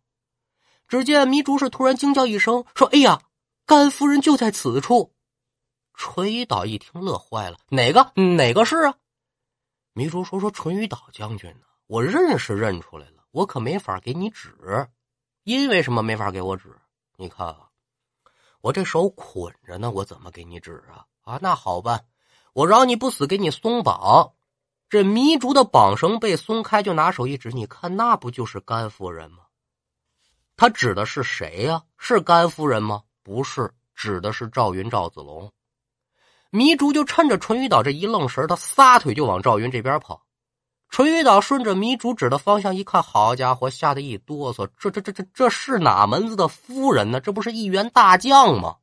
[0.88, 3.24] 只见糜竺是突然惊叫一声，说：“哎呀，
[3.66, 5.14] 甘夫人就在此处！”
[5.96, 8.14] 淳于导一听乐坏了：“哪个？
[8.16, 8.96] 哪个是啊？”
[9.96, 11.66] 糜竺说：“说淳于导将军呢？
[11.88, 14.56] 我认识，认出来了，我可没法给你指。”
[15.44, 16.74] 因为什么没法给我指？
[17.18, 17.65] 你看啊，
[18.66, 21.06] 我这手捆着呢，我怎么给你指啊？
[21.22, 22.04] 啊，那好办，
[22.52, 24.34] 我饶你不死，给你松绑。
[24.90, 29.44] 这糜竺的绑绳被松开，就拿手一指，你看那不就是甘夫人吗？
[30.58, 31.84] 他指的是谁呀？
[32.00, 33.04] 是甘夫人吗？
[33.22, 35.52] 不是，指的是赵云赵子龙。
[36.50, 40.25] 糜竺就趁着淳于导这一愣神，他撒腿就往赵云这边跑。
[40.90, 44.68] 淳于导顺着糜竺指的方向一看，好家伙，吓得一哆嗦。
[44.80, 47.20] 这、这、这、这，这是哪门子的夫人呢？
[47.20, 48.78] 这不是一员大将吗？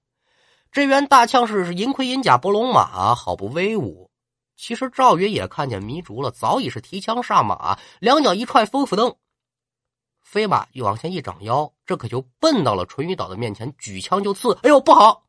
[0.71, 4.11] 这员大将是银盔银甲博龙马，好不威武。
[4.57, 9.17] 其实赵云也看见糜竺了，早已是提枪上马，两脚一踹，风斧蹬，
[10.23, 14.53] 飞马又往前一长腰，这可就奔到了淳于导的面前，举枪就刺。
[14.63, 15.25] 哎呦，不好！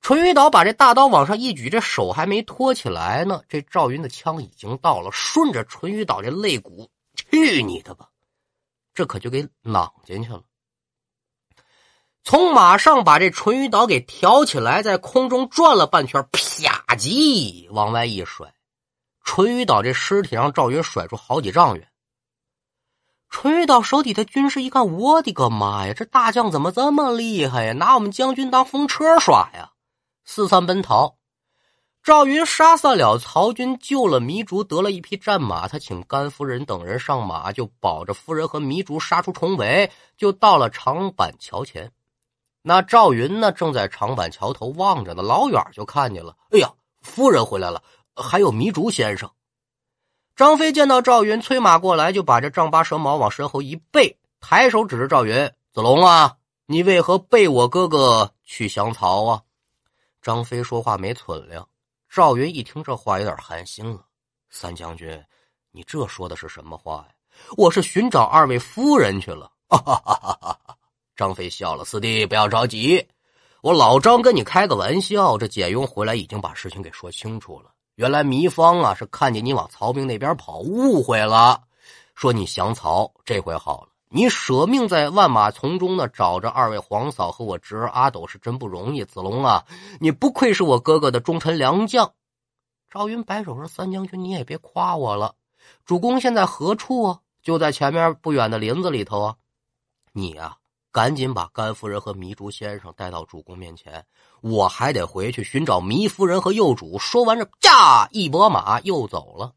[0.00, 8.08] 淳于导把这大刀往上一举，这手还没托起来呢，这赵云的枪已经到了，顺着淳于导这肋骨，去你的吧！
[8.94, 10.42] 这可就给攮进去了。
[12.24, 18.54] 从马上把这淳于导给挑起来，在空中转了半圈，啪叽往外一甩，
[19.24, 21.88] 淳于导这尸体让赵云甩出好几丈远。
[23.30, 27.72] 淳于导手底的军士一看，我的个妈呀，这大将怎么这么厉害呀？
[27.74, 29.72] 拿我们将军当风车耍呀！
[30.30, 31.16] 四散奔逃，
[32.02, 35.66] 赵云杀散了曹军，救了糜竺，得了一匹战马。
[35.66, 41.92] 他请甘夫人等人上马，就保着夫人和糜竺杀出重围，就到了长板桥前。
[42.60, 46.36] 那赵云呢，正在长板桥头望着呢，老远就看见了。
[46.50, 47.82] 哎呀，夫人回来了，
[48.14, 49.30] 还有糜竺先生。
[50.36, 59.42] 张飞见到赵云催马过来，就把这丈八蛇矛往身后一背，抬手指着赵云：“子龙啊，你为何背我哥哥去降曹啊？”
[60.28, 61.66] 张飞说话没存量，
[62.06, 64.04] 赵云一听这话有点寒心了。
[64.50, 65.24] 三将军，
[65.70, 67.14] 你这说的是什么话呀？
[67.56, 69.50] 我是寻找二位夫人去了。
[69.70, 70.76] 哈哈哈哈哈！
[71.16, 73.08] 张飞笑了，四弟不要着急，
[73.62, 75.38] 我老张跟你开个玩笑。
[75.38, 77.72] 这简雍回来已经把事情给说清楚了。
[77.94, 81.62] 原来糜芳啊是看见你往曹兵那边跑，误会了，
[82.14, 83.10] 说你降曹。
[83.24, 83.88] 这回好了。
[84.10, 89.04] 你舍命在万马丛中呢，找着二位皇嫂和我侄儿阿斗是真不容易。
[89.04, 89.66] 子龙啊，
[90.00, 92.12] 你不愧是我哥哥的忠臣良将。
[92.88, 95.34] 赵云摆手说：“三将军，你也别夸我了。
[95.84, 97.20] 主公现在何处啊？
[97.42, 99.36] 就在前面不远的林子里头啊。
[100.12, 100.56] 你呀，
[100.90, 104.06] 赶紧把甘夫人和糜竺先生带到主公面前，
[104.40, 109.52] 我还得回去寻找糜夫人和幼主。”说完这，驾一拨马又走了。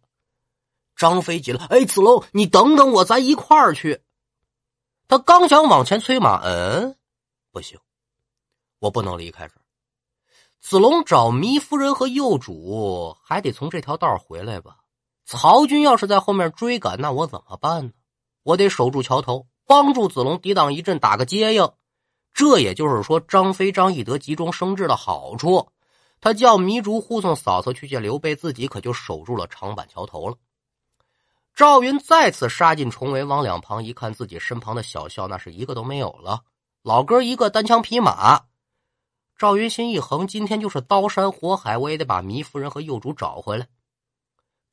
[0.98, 4.02] 张飞急了：“哎，子龙，你等等我，咱一块儿去。”
[5.12, 6.96] 他刚想往前催马，嗯，
[7.52, 7.78] 不行，
[8.80, 9.62] 我不能离开这儿。
[10.62, 14.78] 子龙找糜夫人和幼主，还得从这条道回来吧？
[15.26, 17.92] 曹军要是在后面追赶，那我怎么办呢？
[18.44, 21.70] 我得守住桥头，帮助子龙抵挡一阵，打个接应。
[22.34, 25.68] 这也就是说，张飞、张翼德急中生智的好处。
[26.22, 30.38] 他叫糜竺护送嫂嫂去见刘备，自己可就守住了长板桥头了。
[31.62, 36.42] 赵云再次杀进重围，往两旁一看，自己身旁的小校那是一个都没有了。
[36.82, 38.46] 老哥一个单枪匹马，
[39.38, 43.68] 赵云心一横，今天就是刀山火海，我也得把糜夫人和幼主找回来。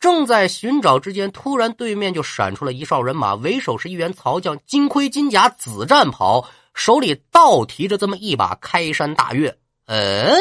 [0.01, 9.55] 正在寻找之间，突然对面就闪出了一哨人马，为首是一员曹将，金盔金甲，紫战袍，手里倒提着这么一把开山大钺。
[9.85, 10.35] 嗯，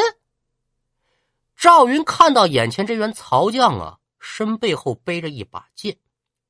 [1.58, 5.98] 赵云看到眼前这员曹将啊，身背后背着一把剑，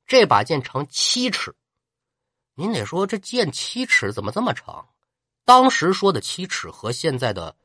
[0.09, 1.55] 这把剑长七尺。
[2.55, 4.89] 您得说这剑七尺怎么这么长？
[5.45, 7.55] 当时说的七尺和现在的，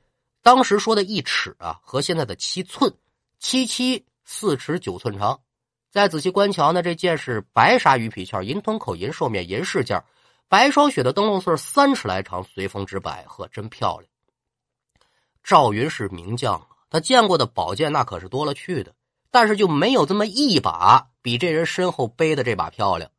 [0.43, 2.95] 当时说的一尺啊，和现在的七寸，
[3.41, 4.05] 七七。
[4.27, 5.43] 四尺九寸长，
[5.91, 10.03] 再仔细观瞧呢，这剑是白鲨鱼皮鞘，银吞口，银兽面，银饰件，
[10.49, 14.11] 白霜雪的灯笼穗，三尺来长，随风直摆，呵，真漂亮。
[15.43, 18.95] 赵云是名将啊，他见过的宝剑那可是多了去的，
[19.31, 23.11] 但是就没有这么一把比这人身后背的这把漂亮。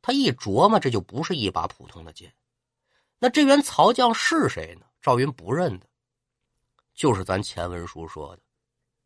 [0.00, 2.32] 他一琢磨，这就不是一把普通的剑。
[3.18, 4.86] 那这员曹将是谁呢？
[5.02, 5.86] 赵云不认得，
[6.94, 8.42] 就是咱前文书说的。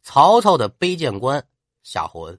[0.03, 1.43] 曹操的卑贱官
[1.83, 2.39] 夏侯恩，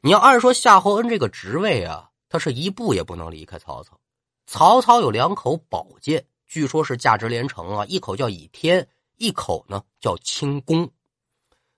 [0.00, 4.00] 你要按说夏侯恩这个职位啊，他是一步也不能离开曹操。
[4.46, 10.90] 曹操有两口宝剑，据说是价值连城啊，一口叫倚天，一口呢叫清宫，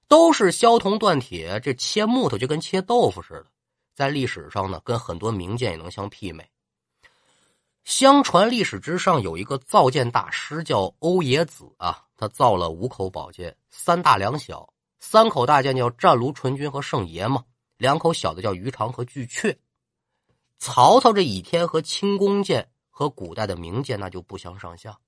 [0.08, 3.46] 都是削铜锻铁，这切木头就跟切豆腐似的。
[3.94, 6.48] 在历史上呢，跟很多名剑也能相媲美。
[7.84, 14.68] 相传历史之上有一个造剑大师叫欧冶子啊，他造了五口宝剑，三大两小。
[14.98, 17.44] 三口大剑叫战卢、纯君和圣爷嘛，
[17.76, 19.56] 两口小的叫鱼肠和巨阙。
[20.58, 24.98] 曹操这倚天和清宫剑和古代的名剑那就不相上下。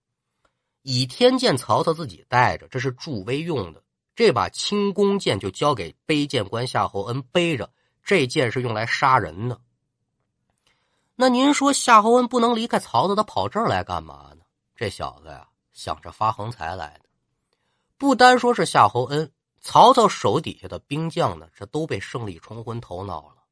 [0.83, 3.81] 倚天剑曹操自己带着，这是助威用的；
[4.19, 7.71] 这把清宫剑就交给背剑官夏侯恩背着，
[8.03, 9.61] 这剑是用来杀人的。
[11.15, 14.43] 那您说夏侯恩不能离开曹操，他跑这儿来干嘛呢？
[14.75, 17.09] 这小子呀，想着发横财来的。
[17.97, 19.31] 不单说是夏侯恩。
[19.61, 23.45] 曹操手底下的兵将呢，这都被胜利冲昏头脑了。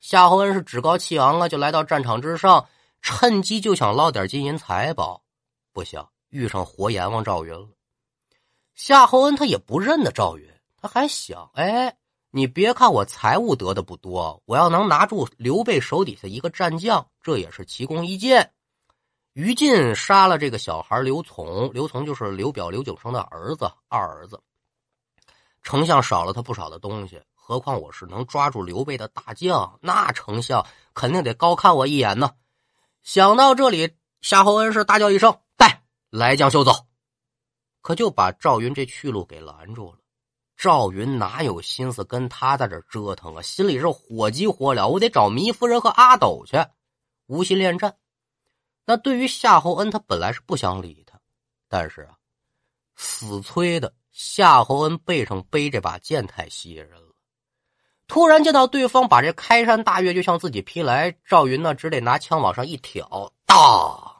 [0.00, 2.66] 夏侯恩是趾高气昂啊，就来到战场之上，
[3.02, 5.22] 趁机就想捞点金银财宝。
[5.74, 7.68] 不想遇上活阎王赵云了。
[8.76, 10.46] 夏侯恩他也不认得赵云，
[10.76, 11.96] 他还想：哎，
[12.30, 18.52] 你别看我财物得的不多，我要能拿住刘备手底下一个战将，这也是奇功一件。
[19.32, 24.38] 于禁杀了这个小孩刘琮，刘琮就是刘表刘景升的儿子，二儿子。
[25.62, 32.32] 丞相少了他不少的东西，何况我是能抓住刘备的大将，那丞相肯定得高看我一眼呢。
[33.02, 36.72] 想到这里，夏侯恩是大叫一声：“带来将休走！”
[37.86, 39.98] 可就把赵云这去路给拦住了。
[40.56, 43.42] 赵云哪有心思跟他在这折腾啊？
[43.42, 46.56] 心里是火急火燎，我得找糜夫人和阿斗去，
[47.26, 47.94] 无心恋战。
[48.84, 51.20] 那对于夏侯恩，他本来是不想理他，
[51.68, 52.16] 但是啊，
[52.96, 53.94] 死催的。
[54.10, 57.14] 夏侯恩背上背这把剑太吸引人了，
[58.08, 64.15] 突然见到对方把这开山大月就向自己劈来，赵云呢只得拿枪往上一挑，当！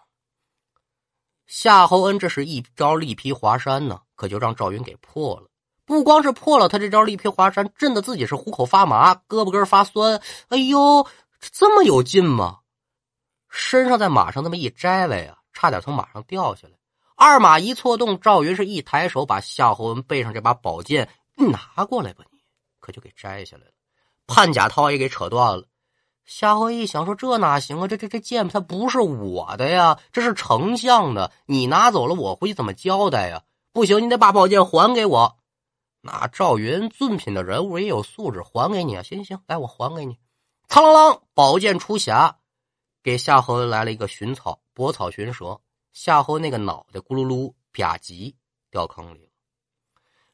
[1.46, 5.48] 夏侯恩这是一招力劈华山呢，可就让赵云给破了。
[5.84, 10.20] 不光是破了，他这招力劈华山震得自己是虎口发麻，胳膊根发酸。
[10.48, 11.06] 哎呦，
[11.38, 12.58] 这么有劲吗？
[13.48, 16.74] 身上在马上那么一摘来呀，差点从马上掉下来。
[17.14, 22.38] 二马一错动，赵云是一抬手，把夏侯恩背上这把宝剑拿过来吧，你
[22.80, 23.72] 可就给摘下来了，
[24.26, 25.64] 判甲套也给扯断了。
[26.26, 27.86] 夏侯一想说：“这哪行啊？
[27.86, 33.44] 这这这剑它不是我的呀，这是丞相的，你拿走了，我回去怎么交代呀？
[33.72, 35.36] 不行，你得把宝剑还给我。”
[36.02, 39.02] 那赵云尊品的人物也有素质，还给你啊！
[39.02, 40.18] 行行行，来，我还给你。
[40.68, 42.34] 苍啷啷，宝剑出匣，
[43.02, 45.60] 给夏侯来了一个寻草，搏草寻蛇。
[45.92, 48.34] 夏侯那个脑袋咕噜噜吧唧
[48.70, 49.25] 掉坑里，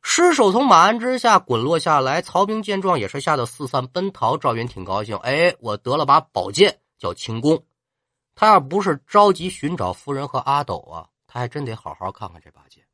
[0.03, 2.21] 尸首从马鞍之下滚落下来。
[2.21, 4.37] 曹兵见状也是吓得四散奔逃。
[4.37, 7.65] 赵云挺高兴，哎，我得了把宝剑，叫清宫。
[8.35, 12.85] 他要不是着急寻找夫人和阿斗啊，他还真得好好看看这把剑。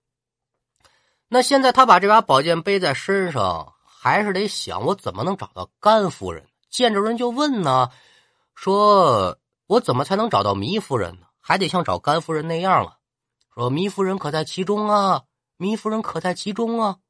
[1.29, 6.47] 那现在他把这把宝剑背在身上，还是得想我怎么能找到甘夫人？
[6.69, 7.91] 见着人就问呢，
[8.55, 11.27] 说我怎么才能找到糜夫人呢？
[11.41, 12.97] 还得像找甘夫人那样啊，
[13.55, 15.23] 说糜夫人可在其中啊？
[15.59, 17.01] 糜夫人可在其中啊？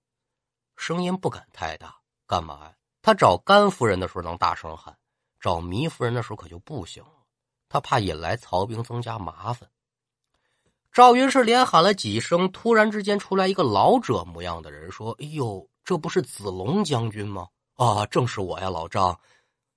[0.74, 1.96] 声音不敢太大，
[2.26, 2.74] 干嘛呀？
[3.02, 4.96] 他找甘夫人的时候能大声喊，
[5.38, 7.04] 找糜夫人的时候可就不行，
[7.68, 9.68] 他怕引来曹兵增加麻烦。
[10.90, 17.48] 赵云是连喊了几声，突然之间出来一个老者模样的人，说：“哎呦，这不是子龙将军吗？
[17.74, 19.20] 啊，正是我呀，老张，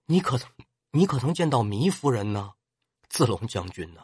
[0.06, 0.50] 你可曾
[0.92, 2.54] 你可曾见到糜夫人呢？
[3.10, 4.02] 子龙将军呢？”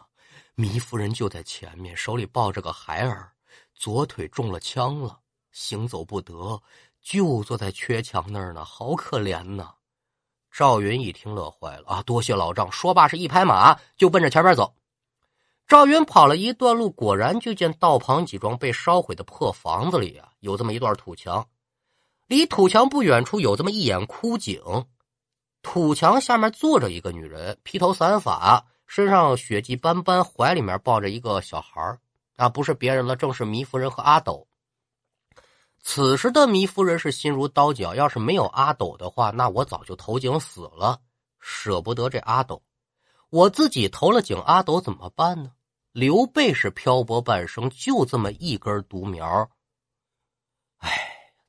[0.58, 3.32] 糜夫人就在前面，手里抱着个孩儿，
[3.78, 5.20] 左腿中了枪了，
[5.52, 6.60] 行走不得，
[7.00, 9.70] 就坐在缺墙那儿呢，好可怜呐！
[10.52, 12.02] 赵云一听乐坏了啊！
[12.02, 12.72] 多谢老丈。
[12.72, 14.74] 说罢是一拍马就奔着前面走。
[15.68, 21.48] 赵云跑了一段路，果然就见道旁几幢被烧毁的破房子里啊，有这么一段土墙。
[22.26, 24.60] 离土墙不远处有这么一眼枯井，
[25.62, 32.00] 土墙下面坐着一个女人，披头散发，身上血迹斑斑，怀里面抱着一个小孩
[32.38, 34.48] 啊，不是别人了，正是糜夫人和阿斗。
[35.82, 41.02] 此时的糜夫人是心如刀绞，要是没有阿斗的话，那我早就投井死了。
[41.40, 42.62] 舍不得这阿斗，
[43.30, 45.52] 我自己投了井，阿斗怎么办呢？
[45.92, 49.50] 刘备是漂泊半生，就这么一根独苗。
[50.78, 50.92] 哎，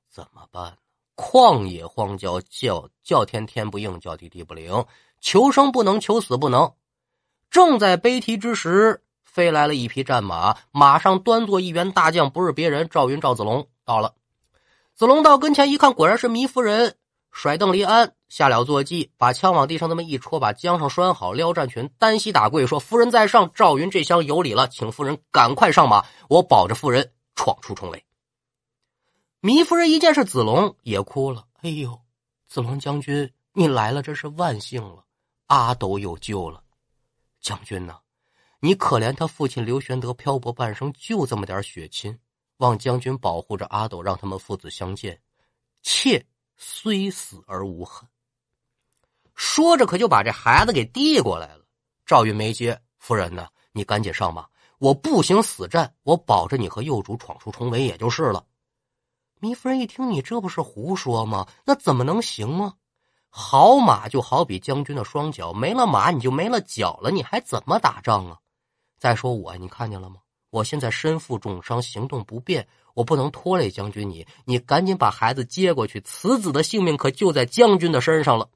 [0.09, 0.79] 怎么办？
[1.17, 4.87] 旷野荒郊，叫叫天天不应，叫地地不灵，
[5.21, 6.73] 求生不能，求死不能。
[7.51, 9.03] 正在悲啼之时，
[9.39, 14.15] 飞来了一匹战马，马上端坐一员大将，不是别人，赵云赵子龙到了。
[14.97, 16.97] 子龙到跟前一看，果然是糜夫人，
[17.31, 28.05] 甩蹬离鞍，下了坐骑，把枪往地上那么一戳，把缰绳拴好，撩战裙，单膝打跪说：“夫人在上，赵云这厢有礼了，请夫人赶快上马，我保着夫人闯出重围。”
[29.41, 31.97] 糜夫人一见是子龙，也哭了：“哎呦，
[32.49, 35.05] 子龙将军，你来了，真是万幸了，
[35.47, 36.61] 阿斗有救了。
[37.41, 37.99] 将军呐，
[38.61, 42.19] 你可怜他父亲刘玄德漂泊半生，就这么点血亲。”
[42.59, 45.21] 望将军保护着阿斗，让他们父子相见，
[45.81, 48.09] 妾虽死而无恨。
[49.37, 51.65] 说着，可就把这孩子给递过来了。
[52.05, 53.47] 赵云没接，夫人呢？
[53.71, 54.49] 你赶紧上马，
[54.81, 58.45] 我步行死战，我保着你和幼主闯出重围，也就是了。
[59.41, 61.47] 糜夫人一听，你这不是胡说吗？
[61.65, 62.75] 那怎么能行吗？
[63.31, 68.41] 好马就好比将军的双脚，没了马你就没了脚了，你还怎么打仗啊？
[68.99, 70.21] 再说我，你看见了吗？
[70.51, 74.27] 我现在身负重伤，行动不便，我不能拖累将军你。
[74.47, 78.49] 你赶紧把孩子接过去，此子的性命可就在将军的身上了。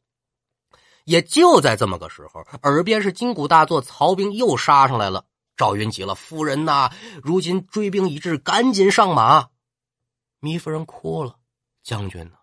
[1.05, 5.27] 也就在这么个时候，耳边是金鼓大作，曹兵又杀上来了。
[5.55, 6.91] 赵云急了：“夫人呐，
[7.23, 9.51] 如今追兵已至，赶紧上马。”
[10.41, 11.37] 糜夫人哭了
[11.85, 12.39] ：“将军呢？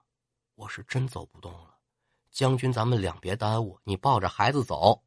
[0.56, 1.76] 我是真走不动了。
[2.32, 5.02] 将军，咱们两别耽误，你抱着孩子走。”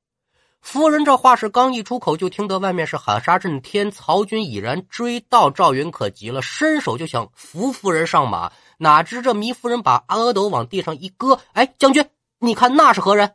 [0.63, 12.09] 夫人这话是刚一出口，就听得外面是喊杀震天，曹军已然追到，赵云可急了，伸手就想扶夫人上马，哪知这糜夫人把阿斗往地上一搁，哎，将军，
[12.39, 13.35] 你看那是何人？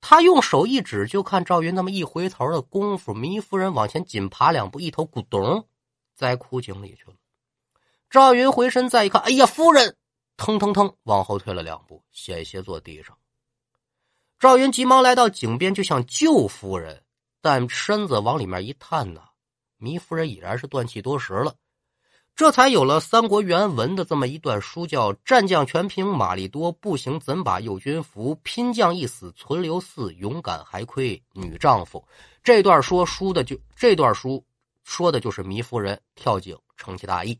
[0.00, 5.66] 他用手一指，就看赵云那么一回头的功夫，糜夫人往前紧爬两步，一头咕咚
[6.16, 7.14] 栽枯井里去了。
[8.10, 9.96] 赵云回身再一看，哎呀，夫人，
[10.36, 13.16] 腾腾腾往后退了两步，险些坐地上。
[14.42, 17.00] 赵云急忙来到井边，就想救夫人，
[17.40, 19.20] 但身子往里面一探呢，
[19.78, 21.54] 糜夫人已然是断气多时了。
[22.34, 28.36] 这才有了三国原文的这么一段书，叫“战将全凭马力多，步行怎把右军服？
[28.42, 32.04] 拼将一死存留四，勇敢还亏女丈夫。”
[32.42, 34.44] 这段说书的就这段书
[34.82, 37.38] 说的就是糜夫人跳井成其大义。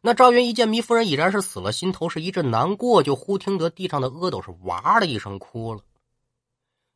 [0.00, 5.80] 那赵云一见糜夫人已然是死了，心头是一阵难过，就忽听得地上的阿斗是哇的一声哭了。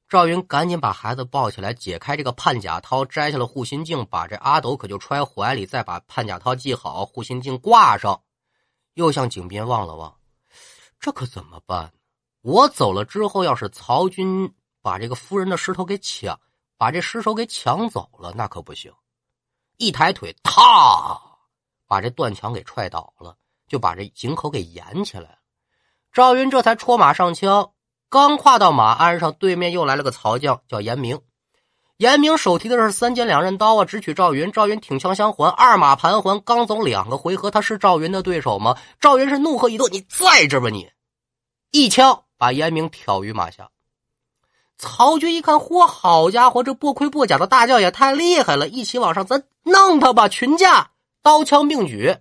[0.09, 8.21] 赵云赶紧把孩子抱起来，解开这个判甲套，摘下了护心镜，把这阿斗可就揣怀里，再把判甲套系好，护心镜挂上，
[8.95, 10.15] 又向井边望了望，
[11.01, 11.93] 这可怎么办？
[12.43, 16.39] 我走了之后，要是曹军把这个夫人的石头给抢，
[16.77, 18.93] 把这尸首给抢走了，那可不行。
[19.79, 21.32] 一抬腿，踏。
[21.93, 23.37] 把这断墙给踹倒了，
[23.69, 25.39] 就把这井口给掩起来了。
[26.11, 27.73] 赵云这才戳马上枪，
[28.09, 31.21] 刚跨到马鞍上，对面又来了个曹将，叫严明。
[31.99, 34.53] 严明手提的是三尖两刃刀啊，直取赵云。
[34.53, 38.79] 赵云挺枪相还，二马盘桓，刚走两个回合，他是赵云的对手吗？
[38.99, 40.89] 赵云是怒喝一顿：“你在这吧你！”
[41.73, 43.69] 一枪把严明挑于马下。
[44.79, 48.67] 曹军一看，嚯，好家伙，这不盔不甲的大将也太厉害了！
[48.67, 50.92] 一起往上，咱弄他吧，群架！
[51.23, 52.19] 刀枪并举，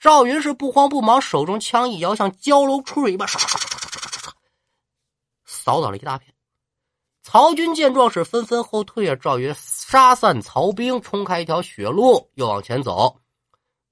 [0.00, 4.30] 赵云是不慌不忙，手中枪一摇，像蛟龙出水一般，唰唰唰唰唰唰唰，
[5.44, 6.34] 扫倒了一大片。
[7.22, 9.14] 曹军见状是纷纷后退啊！
[9.16, 13.20] 赵云杀散曹兵，冲开一条血路，又往前走。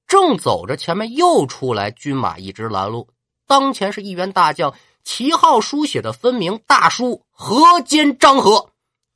[0.06, 3.08] 正走着，前面又出来军马一支拦路。
[3.46, 4.72] 当前是一员大将，
[5.04, 8.70] 旗号书写的分明，大书“河间张合”。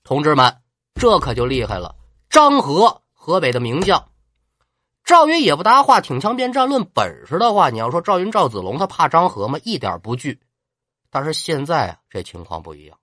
[0.05, 0.55] 同志们，
[0.95, 1.97] 这可就厉害了！
[2.29, 4.10] 张合，河北的名将。
[5.05, 6.69] 赵云也不搭话，挺枪便战。
[6.69, 9.59] 论本事的话，你要说赵云赵子龙，他怕张合吗？
[9.65, 10.41] 一点不惧。
[11.11, 12.97] 但是现在啊，这情况不一样。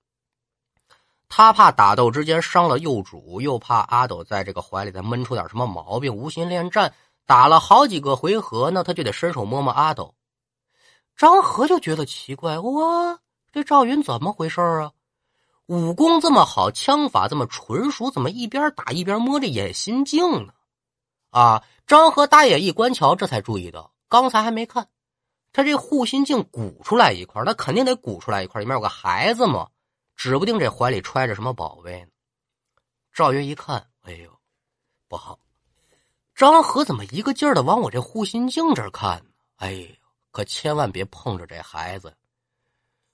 [1.27, 6.93] 他怕打斗之间伤了幼主，又怕阿斗在这个怀里再闷出点什么毛病，无心恋战。
[7.25, 10.15] 打了好几个回合呢，他就得伸手摸摸阿斗。
[11.17, 13.19] 张合就觉得奇怪，哇，
[13.51, 14.91] 这赵云怎么回事啊？
[15.65, 20.53] 武功这么好，枪法这么纯熟，怎么一边打一边摸着眼心镜呢？
[21.37, 21.63] 啊！
[21.85, 24.89] 张合大眼一观瞧，这才注意到，刚才还没看，
[25.53, 29.67] 他这护心镜鼓出来一块，那肯定得鼓出来一块，里面有个孩子嘛，
[30.15, 32.07] 指不定这怀里揣着什么宝贝呢。
[33.13, 34.31] 赵云一看，哎呦，
[35.07, 35.37] 不好！
[36.33, 39.29] 张合怎么一个劲儿的往我这护心镜这儿看呢？
[39.57, 39.87] 哎呦，
[40.31, 42.15] 可千万别碰着这孩子，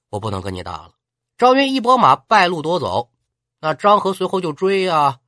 [0.10, 0.94] 我不能跟你打了。
[1.38, 3.12] 赵云一拨马，败路夺走。
[3.60, 5.20] 那张合随后就追啊。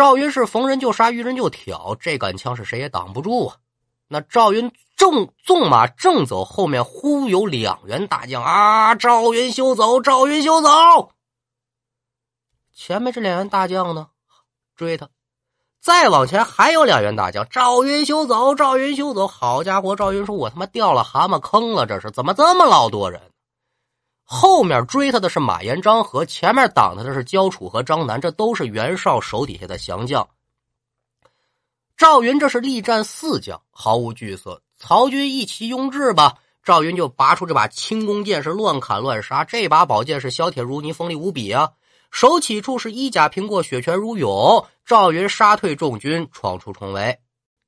[0.00, 3.56] 赵云是逢人就杀，遇人就挑，这杆枪是谁也挡不住啊。
[4.08, 8.94] 那赵云正纵马正走，后面忽有两员大将啊！
[8.94, 11.10] 赵云休走，赵云休走。
[12.74, 14.08] 前面这两员大将呢，
[14.74, 15.10] 追他。
[15.82, 19.26] 再往前还有两员大将，赵云休走，赵云休走。
[19.26, 23.20] 好家伙，赵云说：“我他妈掉了蛤蟆坑了，这是怎么这么老多人？”
[24.32, 30.28] 后面追他的是马延、张和，前面挡他的是焦楚和张南，这都是袁绍手底下的降将。
[31.96, 34.62] 赵云这是力战四将，毫无惧色。
[34.78, 39.42] 曹军意气用事吧，赵云就拔出这把轻弓箭，是乱砍乱杀。
[39.42, 41.72] 这把宝剑是削铁如泥，锋利无比啊！
[42.12, 44.64] 手起处是衣甲平过，血泉如涌。
[44.86, 47.18] 赵云杀退众军，闯出重围。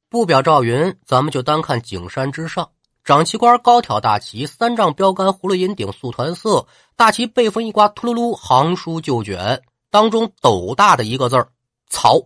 [0.08, 2.70] 不表赵云，咱们就单看景山之上。
[3.04, 6.66] 长旗官高挑大旗，三丈标杆，葫芦银顶，素团色。
[6.94, 11.48] 大旗背风一刮，秃噜噜，行书就卷，当中斗大的一个字儿
[11.90, 12.22] “曹”。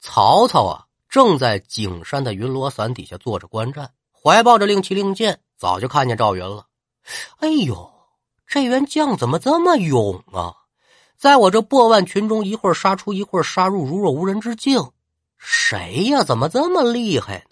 [0.00, 6.64] 曹操啊，正在景山的云罗伞底下坐着观战，怀抱着令旗令箭，早就看见赵云了。
[7.40, 7.90] 哎呦，
[8.46, 10.54] 这员将怎么这么勇啊？
[11.18, 14.90] 在我这破万群中，一会儿杀出，一会儿杀入，如若无人之境。
[15.36, 16.22] 谁呀？
[16.24, 17.45] 怎么这么厉害？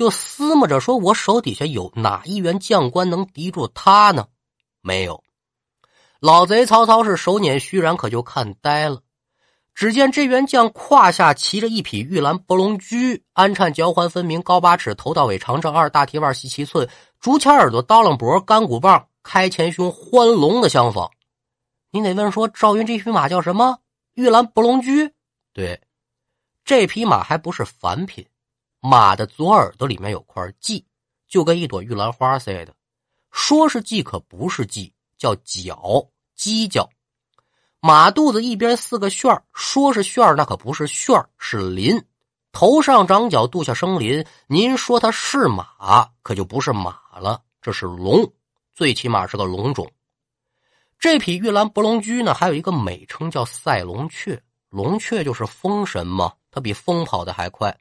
[0.00, 4.28] 就思摸着说：“我手底下有哪一员将官能敌住他呢？”
[4.80, 5.22] 没有，
[6.20, 9.02] 老贼曹操是手捻虚髯，可就看呆了。
[9.74, 16.88] 只见这员将胯下骑着一匹玉兰伯龙驹，鞍颤交环分明，高八尺，头到尾长正二，大蹄腕细七寸，
[17.20, 21.10] 竹签耳朵，刀楞脖，干骨棒，开前胸，欢龙的相仿。
[21.90, 23.80] 你得问说：“赵云这匹马叫什么？”
[24.16, 25.12] 玉兰伯龙驹。
[25.52, 25.78] 对，
[26.64, 28.26] 这匹马还不是凡品。
[28.80, 30.82] 马的左耳朵里面有块髻，
[31.28, 32.74] 就跟一朵玉兰花似的。
[33.30, 36.88] 说是髻，可不是髻，叫角，犄角。
[37.80, 42.02] 马肚子一边四个旋儿，说是旋儿，那可不是旋儿，是鳞。
[42.52, 44.24] 头上长角，肚下生鳞。
[44.48, 48.30] 您说它是马，可就不是马了，这是龙，
[48.74, 49.90] 最起码是个龙种。
[50.98, 57.74] 这匹玉兰伯龙驹呢，还有一个美称叫赛龙雀，龙雀就是风神嘛，它比风跑的还快。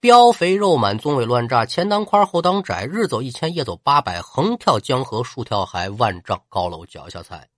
[0.00, 7.50] 膘肥肉满，鬃尾乱炸，前裆宽后裆窄，日走一千，夜走八百，横跳江河，竖跳海，万丈高楼脚下踩。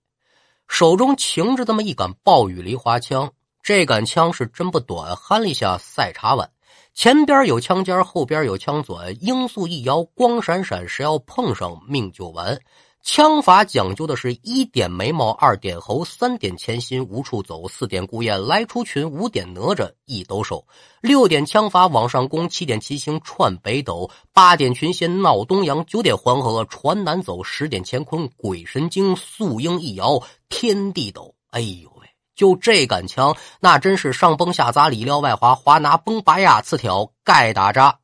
[0.67, 3.31] 手中擎着这么一杆暴雨梨花枪，
[3.61, 6.49] 这杆枪是真不短，憨了一下赛茶碗，
[6.93, 12.59] 前边有枪尖，后边有枪钻，罂粟一摇，光闪闪，谁要碰上，命就完。
[13.03, 20.65] 枪法讲究的是一点眉毛，二点喉，三点前心，无处走；四点孤雁来出群，五点哪吒一抖手；
[21.01, 31.35] 六点枪法往上攻，七点七星串北斗，八点群仙闹东洋，九点黄河船南走，十点乾坤鬼神经，素鹰一摇天地抖。
[31.49, 37.99] 哎呦喂，就这杆枪，那真是上崩下砸，里撩外滑，滑拿崩拔压刺挑盖打扎。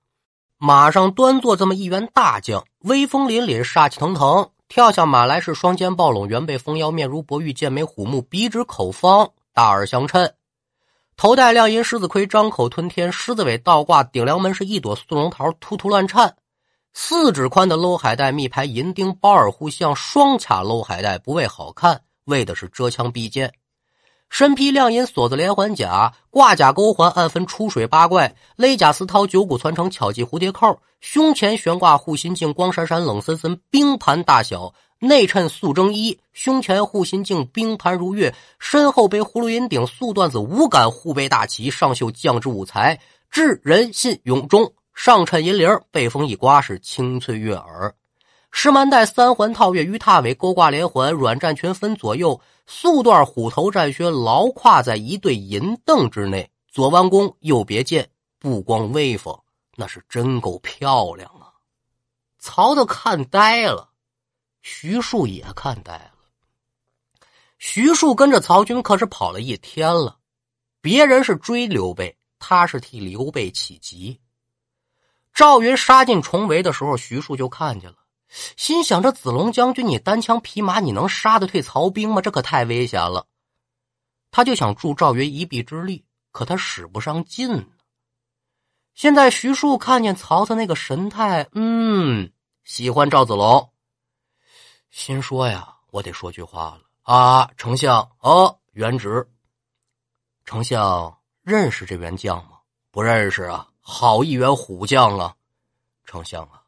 [0.57, 4.49] 马上端坐这么一员大将，威风凛凛，杀气腾腾。
[4.69, 10.35] 跳下马来是双肩抱拢，圆背丰腰，面如薄玉，剑眉虎目，鼻直口方，大耳相衬，
[11.17, 16.35] 头戴亮银狮子盔，张口吞天，狮子尾倒挂顶梁门是一朵素龙桃，突突乱颤。
[16.93, 23.51] 四指宽的搂海带，密排银钉，包耳护像双卡搂海带，不为好看，为的是遮枪避箭。
[24.29, 42.99] 身披亮银锁子连环甲，挂甲钩环暗分出水八怪，勒甲丝绦九股攒成巧系蝴蝶扣，胸前悬挂护心镜，光闪闪冷森森，冰盘大小，内衬素征衣，胸前护心镜冰盘如月，身后背葫芦银顶素缎子五杆护背大旗，上绣将之五才，
[43.31, 47.95] 智仁信勇忠，上衬银铃，背风一刮是清脆悦耳。
[48.51, 59.39] 石蛮带三环套月，鱼踏尾勾挂连环，软战裙分左右，素缎虎头战靴牢跨在一对银镫之内，左弯弓，右别剑，不光威风，
[59.79, 61.53] 那是真够漂亮啊！
[62.37, 63.91] 曹操看呆了，
[64.61, 66.11] 徐庶也看呆了。
[67.59, 70.19] 徐庶跟着曹军可是跑了一天了，
[70.81, 74.19] 别人是追刘备，他是替刘备起急。
[75.33, 77.95] 赵云杀进重围的时候，徐庶就看见了。
[78.57, 82.21] 心想：这子龙将军，你单枪匹马，你能杀得退曹兵吗？
[82.21, 83.27] 这可太危险了。
[84.29, 86.03] 他就想助赵云一臂之力，
[86.33, 87.65] 可他使不上劲呢。
[88.93, 92.31] 现在徐庶看见曹操那个神态，嗯，
[92.63, 93.71] 喜欢赵子龙，
[94.91, 99.27] 心说呀，我得说句话了啊，丞相哦，原直，
[100.43, 102.59] 丞相认识这员将吗？
[102.91, 105.35] 不认识啊，好一员虎将啊，
[106.05, 106.63] 丞相啊。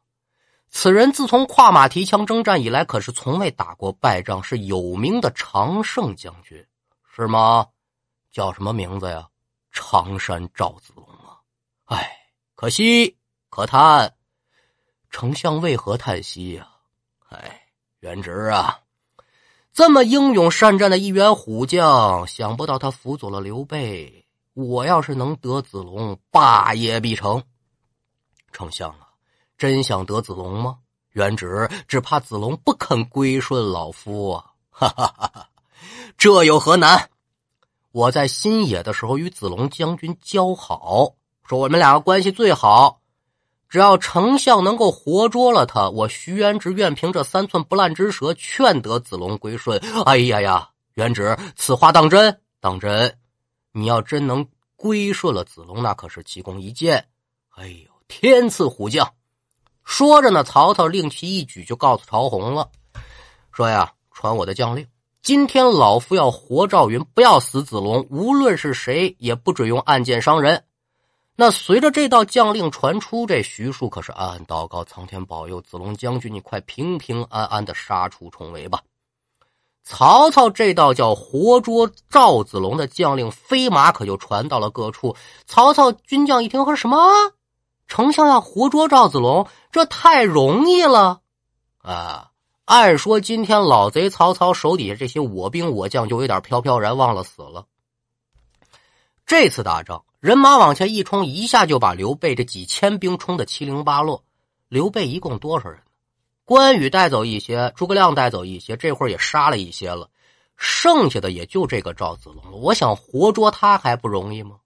[0.70, 6.66] 此人自从跨马提枪征战以来，可是从未打过败仗，是有名的常胜将军，
[7.14, 7.66] 是吗？
[8.30, 9.28] 叫什么名字呀？
[9.70, 11.06] 常山赵子龙
[11.84, 11.96] 啊！
[11.96, 12.16] 哎，
[12.54, 13.16] 可惜
[13.50, 14.14] 可叹，
[15.10, 16.68] 丞相为何叹息呀？
[17.28, 17.62] 哎，
[18.00, 18.80] 元直啊，
[19.72, 24.26] 这么英勇善战的一员虎将，想不到他辅佐了刘备。
[24.54, 27.42] 我要是能得子龙，霸业必成。
[28.52, 29.08] 丞相啊！
[29.56, 30.78] 真想得子龙吗？
[31.12, 34.52] 元直只怕子龙不肯归顺老夫啊！
[34.70, 35.48] 哈哈哈哈
[36.18, 37.10] 这有何难？
[37.92, 41.14] 我在新野的时候与子龙将军交好，
[41.46, 43.00] 说我们两个关系最好。
[43.68, 49.78] 只要丞相能够活捉了他，我徐元直愿凭这三寸不烂之舌劝得子龙归顺。
[50.04, 52.38] 哎呀呀，元直，此话当真？
[52.60, 53.16] 当真？
[53.72, 57.06] 你要真能归顺了子龙，那可是奇功一件。
[57.56, 59.10] 哎呦，天赐虎将！
[59.84, 62.68] 说着呢，曹操令其一举就告诉曹洪了，
[63.52, 64.86] 说呀，传我的将令，
[65.22, 70.64] 今天老夫要活赵云，不要死子龙，无论是谁也不准用暗箭伤人。
[71.34, 78.80] 那随着这道将令传出，这徐庶可是暗暗祷告：苍天保佑子龙将军，你快平平安安的杀出重围吧。
[79.82, 85.16] 曹操这道叫活捉赵子龙的将令飞马可就传到了各处。
[85.46, 86.98] 曹操军将一听，说什么？
[87.88, 91.20] 丞相要活捉赵子龙，这太容易了
[91.78, 92.30] 啊！
[92.64, 97.66] 按说今天老贼曹操手底下这些我兵我将就有点飘飘然，忘了死了。
[99.26, 104.22] 这次打仗，人马往前一冲，一下就把刘备这几千兵冲得七零八落。
[104.68, 105.80] 刘备一共多少人？
[106.44, 110.08] 关羽带走一些，诸葛亮带走一些，这会儿也杀了一些了，
[110.56, 112.56] 剩下的也就这个赵子龙了。
[112.56, 114.58] 我想活捉他还不容易吗？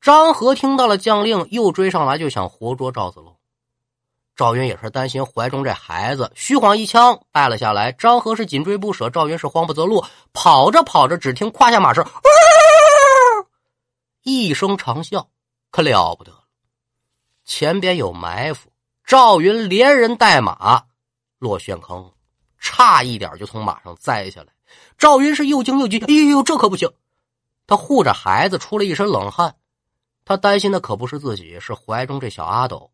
[0.00, 3.36] 张合听到了将令，又追上来就想活捉赵子龙。
[4.34, 7.92] 赵云也是担心怀中这孩子，虚晃一枪败了下来。
[7.92, 12.00] 张合是紧追不舍，赵云是慌不择路，跑着跑着，只听胯下马是
[14.24, 15.26] 一声长啸，
[15.70, 16.44] 可了不得了，
[17.44, 18.72] 前边有埋伏。
[19.04, 20.86] 赵云连人带马
[21.38, 22.10] 落陷坑，
[22.58, 24.48] 差一点就从马上栽下来。
[24.96, 26.90] 赵云是又惊又急，哎呦，这可不行！
[27.66, 29.56] 他护着孩子，出了一身冷汗。
[30.24, 32.90] 他担心的可不是自己，是怀中这小阿斗。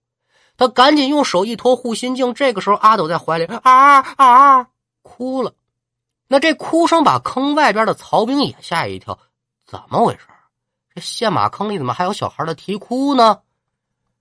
[0.56, 4.68] 他赶紧用手一托护心镜，这个时候阿斗在怀里啊啊
[5.02, 5.54] 哭了。
[6.26, 9.16] 那这哭声把坑外边的曹兵也吓一跳，
[9.64, 10.26] 怎么回事？
[10.94, 13.40] 这陷马坑里怎么还有小孩的啼哭呢？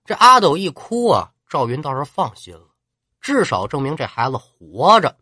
[0.05, 2.67] 这阿斗一哭啊，赵云倒是放心了，
[3.21, 5.17] 至少证明这孩子活着。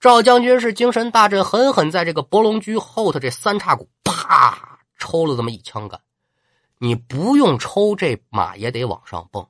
[0.00, 6.00] 赵将军是精神大振，狠狠在这个博龙驹后头这三叉骨啪抽了这么一枪杆。
[6.78, 9.46] 你不用抽，这马也得往上蹦，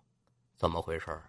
[0.57, 1.21] 怎么回事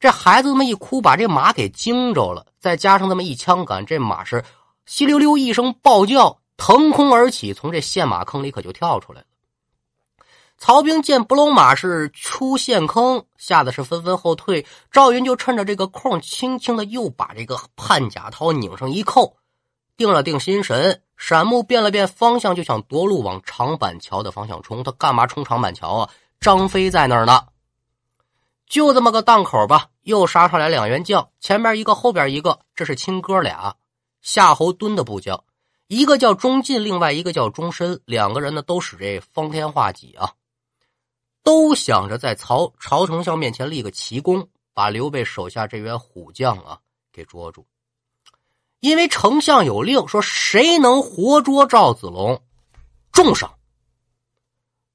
[0.00, 4.44] 这孩子这么一哭，把这马给惊着了，再加上这么一枪杆，这马是
[4.86, 9.26] 稀溜溜一声暴叫，腾空而起，从这陷马坑里可就跳出来了。
[10.58, 14.66] 曹兵见不龙马是出陷坑，吓得是纷纷后退。
[14.90, 19.36] 赵云就趁着这个空，轻轻的又把这个判甲套拧上一扣，
[19.96, 21.00] 定了定心神。
[21.16, 24.82] 闪目变了变方向，就想夺路往长板桥的方向冲。
[24.82, 26.10] 他干嘛冲长板桥啊？
[26.40, 27.46] 张飞在那儿呢。
[28.66, 33.76] 就这么个档口吧，又杀上来两员将，前边一个，后边一个，这是亲哥俩，
[34.22, 35.42] 夏侯惇的部将，
[35.88, 40.34] 一个叫钟进，另外一个叫钟申，两个人呢都使这方天画戟啊，
[41.42, 46.78] 都想着在曹曹丞相面前立个奇功，把刘备手下这员虎将啊
[47.10, 47.66] 给捉住。
[48.80, 52.42] 因为丞相有令说，谁能活捉赵子龙，
[53.10, 53.54] 重赏。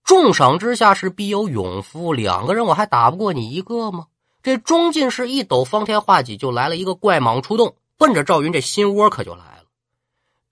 [0.04, 2.14] 重赏之下是必有勇夫。
[2.14, 4.06] 两个人我还打不过你一个吗？
[4.44, 9.53] 这钟进是一抖方天画戟，就来了一个怪蟒出洞，奔着赵云这心窝可就来。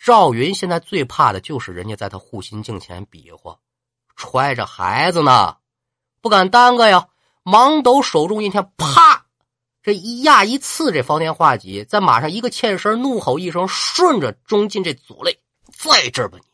[0.04, 3.60] 赵云现在最怕的就是人家在他护心镜前比划，
[4.16, 5.58] 揣着孩子呢，
[6.22, 7.10] 不敢耽搁呀，
[7.44, 9.28] 忙抖手中一天，啪！
[9.84, 15.40] 这一压一刺，这方天画戟在马上一个欠身，怒吼一声，顺着钟进这左肋，
[15.72, 16.48] 在这吧你，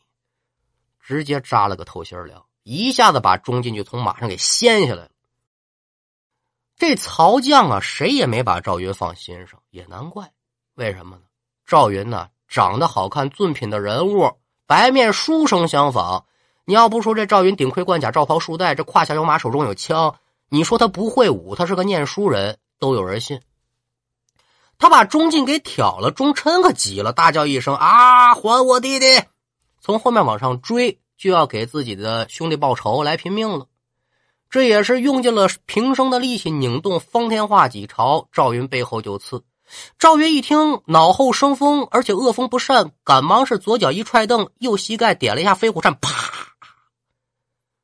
[1.00, 5.10] 直接扎了个透心凉，一下子把钟进就从马上给掀下来了。
[6.76, 10.30] 这曹将啊，谁也没把赵云放心上，也难怪。
[10.74, 11.22] 为什么呢？
[11.64, 14.32] 赵云呢，长得好看，俊品的人物，
[14.66, 16.24] 白面书生相仿。
[16.64, 20.16] 你要不说这赵云顶盔贯甲，罩袍束带，这胯下有马，手中有枪，
[20.48, 23.40] 你说他不会武，他是个念书人，都有人信。
[24.78, 29.06] 他把钟进给挑了，钟琛可急了，大叫一声：“啊，还我弟弟！”
[29.80, 33.66] 从后面往上追，就要给自己的兄弟报仇，来拼命了。
[34.50, 39.42] 这也是用尽了平生的力气，拧动方天画戟朝赵云背后就刺。
[39.98, 46.10] 赵云一听，脑后生风，而且恶风不善，赶忙是左脚一踹蹬，右膝盖点了一下飞虎扇，啪！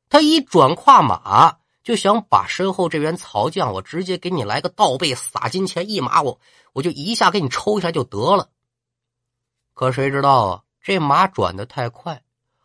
[0.09, 6.39] 他一转跨马，就想把身后这员曹将，我直接给你来个倒背撒金钱，一马我
[6.73, 8.49] 我就一下给你抽下来就得了。
[9.73, 12.23] 可谁知道啊，这马转的太快，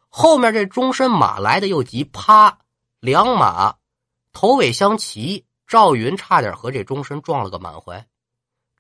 [0.09, 2.59] 后面这终身马来的又急，啪，
[3.01, 3.77] 两马。
[4.33, 8.07] 头尾相齐，赵云差点和这终身撞了个满怀。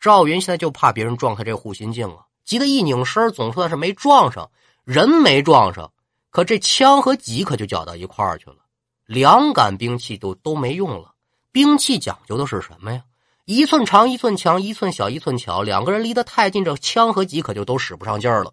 [0.01, 4.51] 赵云现在就怕别人撞他这护心镜啊，急得一拧身，总算是没撞上，
[4.85, 5.93] 人没撞上，
[6.31, 8.57] 可这枪和戟可就搅到一块儿去了。
[9.05, 11.13] 两杆兵器都都没用了。
[11.53, 13.03] 兵器讲究的是什么呀？
[13.45, 15.63] 一寸长一寸强，一寸小一寸巧。
[15.63, 18.53] 两个人离得太近，这枪和戟可就都使不上劲儿了。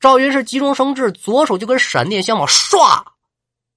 [0.00, 3.04] 赵云是急中生智，左手就跟闪电相往，唰。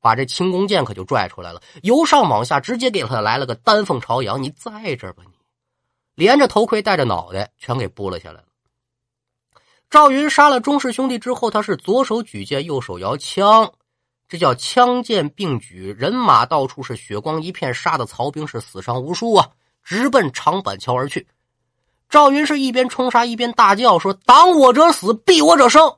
[0.01, 4.41] 把这轻弓箭可就拽出来了，由上往下直接给他来了个丹凤朝阳。
[4.41, 5.23] 你在这吧，
[6.19, 8.43] 连着头盔带着脑袋全给拨了下来。
[9.89, 13.71] 赵云杀了钟氏兄弟之后，他是左手举剑，右手摇枪，
[14.27, 19.49] 这叫枪剑并举，人马到处是血光一片，杀的曹兵是死伤无数啊，
[19.81, 21.25] 直奔长板桥而去。
[22.09, 25.95] 赵云是一边冲杀一边大叫说：“挡我者死，避我者生。”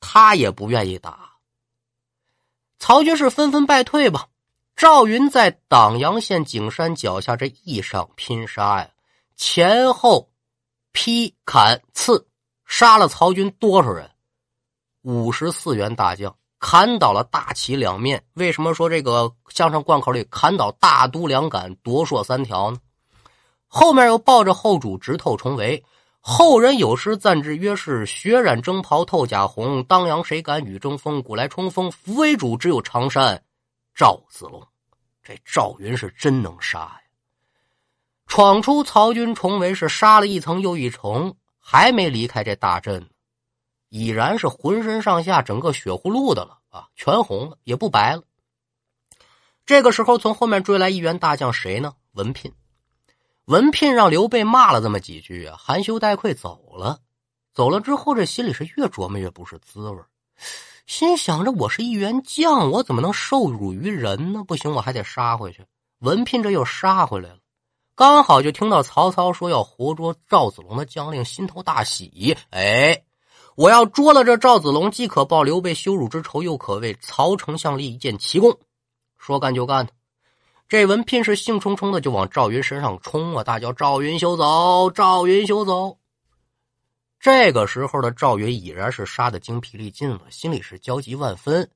[0.00, 1.32] 他也不愿意打。
[2.78, 4.28] 曹军是纷纷败退吧。
[4.74, 8.88] 赵云在党阳县景山脚下这一场拼杀呀，
[9.38, 10.32] 前后
[10.90, 12.26] 劈砍刺，
[12.66, 14.10] 杀了曹军多少人？
[15.02, 18.24] 五十四员大将，砍倒了大旗两面。
[18.34, 22.80] 为什么说这个相声贯口里砍倒大都两杆，夺槊三条呢？
[23.68, 25.84] 后面又抱着后主直透重围。
[26.18, 31.22] 后人有诗赞之，曰是血染征袍透甲红，当阳谁敢与争锋？
[31.22, 33.40] 古来冲锋，扶为主，只有常山
[33.94, 34.60] 赵子龙。
[35.22, 37.00] 这赵云是真能杀呀！
[38.28, 43.08] 闯出曹军重围，是杀了一层又一层，还没离开这大阵，
[43.88, 48.22] 已然是浑身上下整个血葫芦的了啊，全红了，也不白了。
[49.64, 51.94] 这个时候，从后面追来一员大将，谁呢？
[52.12, 52.52] 文聘。
[53.46, 57.00] 文聘让刘备骂了这么几句啊，含羞带愧走了。
[57.54, 59.98] 走了之后，这心里是越琢磨越不是滋味
[60.86, 64.44] 心想着我是一员将，我怎么能受辱于人呢？
[64.44, 65.64] 不行，我还得杀回去。
[66.00, 67.38] 文聘这又杀回来了，
[67.98, 72.36] 刚好就听到曹操说要活捉赵子龙的将令，心头大喜。
[72.50, 73.02] 哎，
[73.56, 78.56] 我要捉了这赵子龙，既可报刘备羞辱之仇，又可为曹丞相立一件奇功。
[79.18, 79.88] 说干就干。
[80.68, 84.92] 这文聘是兴冲冲的就往赵云身上冲啊，大叫：“赵云休走！
[84.92, 85.98] 赵云休走！”
[87.18, 91.68] 这个时候的赵云已然是杀的精疲力尽了，心里是焦急万分。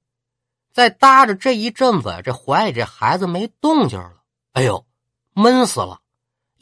[0.72, 4.86] 再搭着这一阵子，这怀里这孩子没动静了，哎呦，
[5.34, 5.98] 闷死了！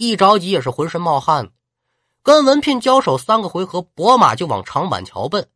[0.00, 1.50] 一着急也是浑身冒汗，
[2.22, 5.46] 跟文聘交手三个回合，拨马就往长板桥奔。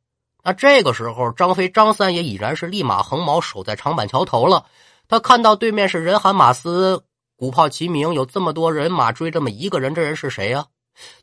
[0.43, 4.67] 那这个时候，张飞、张三爷已然是立马横矛守在长板桥头了。
[5.09, 7.05] 他看到对面是人喊马嘶，
[7.37, 10.67] 鼓炮齐鸣，有这么多人马追这么一个人，这人是谁呀？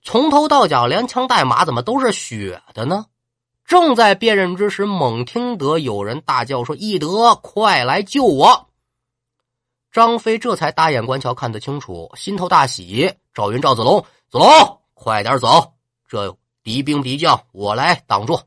[0.02, 3.06] 从头到脚连枪带马怎么都是血的呢？
[3.68, 8.70] 正在辨认之时，猛听得有人大叫说：“翼德，快来救我！”
[9.92, 13.14] 张飞这才大眼观瞧，看得清楚，心头大喜。
[13.34, 14.48] 赵云、赵子龙，子龙，
[14.94, 15.74] 快点走！
[16.08, 18.40] 这敌兵敌将，我来挡住。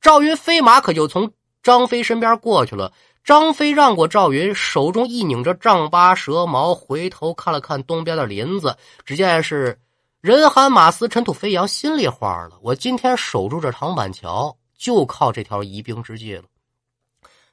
[0.00, 1.32] 赵云飞马可就从
[1.62, 2.92] 张飞身边过去了。
[3.24, 8.74] 张飞让过赵云，手中一拧着丈八蛇矛，回头看了看东边的林子，
[9.04, 9.78] 只见是
[10.22, 12.58] 人喊马嘶，尘土飞扬，心里话了。
[12.62, 16.44] 我今天守住这长板桥，就靠这条疑兵之计了。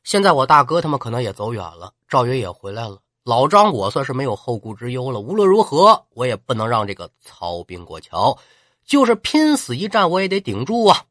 [0.05, 5.19] 现在我大哥他们可能也走远了，赵云也回来了，老张我算是没有后顾之忧了。
[5.19, 8.39] 无论如何，我也不能让这个曹兵过桥，
[8.85, 11.03] 就是拼死一战，我也得顶住啊！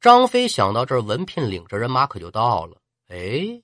[0.00, 2.78] 张飞想到这儿，文聘领着人马可就到了。
[3.08, 3.60] 哎。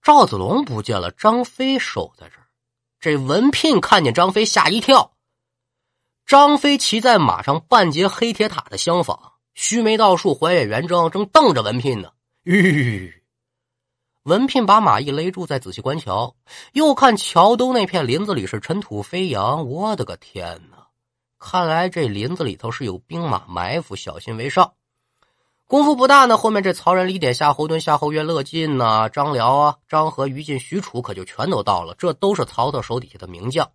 [0.00, 2.46] 赵子龙不见了，张飞守在这儿。
[3.00, 5.14] 这文聘看见张飞，吓一跳。
[6.24, 9.18] 张飞骑在马上，半截黑铁塔的相仿，
[9.54, 12.12] 须眉倒竖，怀远圆睁，正瞪着文聘呢。
[12.44, 13.12] 吁！
[14.24, 16.36] 文聘把马一勒住，再仔细观瞧，
[16.72, 19.68] 又看桥东那片林子里是尘土飞扬。
[19.68, 20.86] 我的个天哪！
[21.40, 24.74] 看来这林子里头是有兵马埋伏，小心为上。
[25.66, 31.96] 功夫不大呢，后面这曹仁、李典、夏侯惇、夏侯渊、乐进呐，张辽啊、张合、于禁、许褚，可就全都到了。
[31.98, 33.72] 这都是曹操手底下的名将。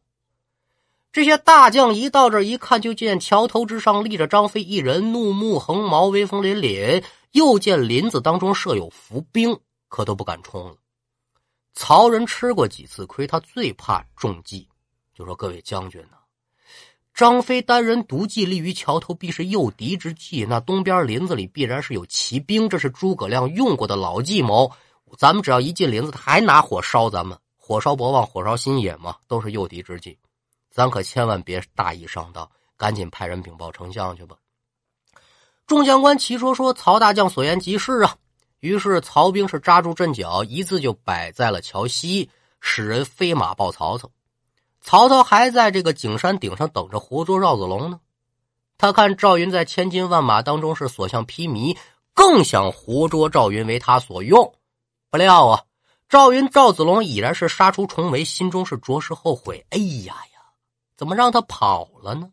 [1.11, 10.75] 这些大将一到这一看，就见桥头之上立着张飞一人，怒目横毛，威风凛凛；又见林子当中设有伏兵，可都不敢冲了。
[11.73, 14.67] 曹仁吃过几次亏，他最怕中计，
[15.13, 16.17] 就说：“各位将军呢？”
[17.13, 20.45] 张飞单人独骑立于桥头，必是诱敌之计。
[20.45, 24.71] 那东边林子里必然是有骑兵，这是诸葛亮用过的老计谋。
[25.17, 30.17] 咱们只要一进林子，他还拿火烧咱们，火烧博望，火烧新野嘛，都是诱敌之计。
[30.69, 34.35] 咱可千万别大意上当，赶紧派人禀报丞相去吧。
[35.65, 38.15] 众将官齐说说曹大将所言极是啊。
[38.59, 42.29] 于是曹兵是扎住阵脚，一字就摆在了桥西，
[42.59, 44.09] 使人飞马报曹操。
[44.81, 47.99] 曹操还在这个景山顶上等着活捉赵子龙呢。
[48.77, 51.77] 他看赵云在千军万马当中是所向披靡，
[52.13, 54.53] 更想活捉赵云为他所用。
[55.09, 55.63] 不料啊，
[56.07, 59.65] 赵云赵子龙已然是杀出重围，心中是着实后悔。
[59.71, 60.39] 哎呀呀，
[60.95, 62.29] 怎么让他跑了呢？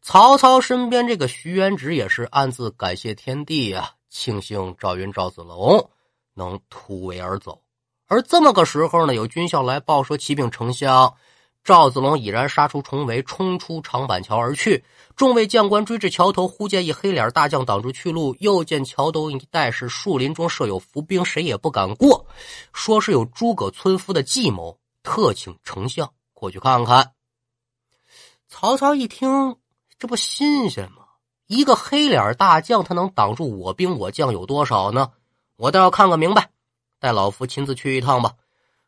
[0.00, 5.90] 曹操身边这个徐元直也是暗自感谢天地啊，庆幸赵云赵子龙
[6.32, 7.60] 能突围而走。
[8.06, 11.14] 而这么个时候呢，有军校来报说：“启禀丞相，
[11.62, 14.82] 赵子龙已然杀出重围，冲出长板桥而去。
[15.16, 22.24] 众位将官追至桥头，忽见一黑脸大将挡住去路，又见桥头一带是树林中设有伏兵，谁也不敢过。
[22.72, 27.12] 说是有诸葛村夫的计谋，特请丞相过去看看。”
[28.48, 29.56] 曹操一听，
[29.98, 30.95] 这不新鲜吗？
[31.46, 35.12] 一个黑脸大将，他能挡住我兵我将有多少呢？
[35.56, 36.50] 我倒要看个明白。
[36.98, 38.32] 带老夫亲自去一趟吧。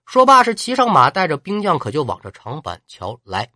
[0.06, 3.50] 说罢，是骑上马，带着兵将，可就往这长板桥来。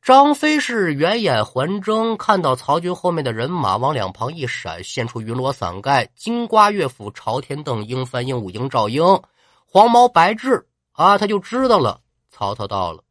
[0.00, 9.02] 张飞是远眼环睁，看到曹军后面的人马往两旁一闪，现出云罗伞盖、金瓜乐府、朝天凳、鹰翻鹦鹉、鹰照鹰、
[9.66, 10.62] 黄毛白雉
[10.92, 12.00] 啊，他就知道了，
[12.30, 13.02] 曹操到了。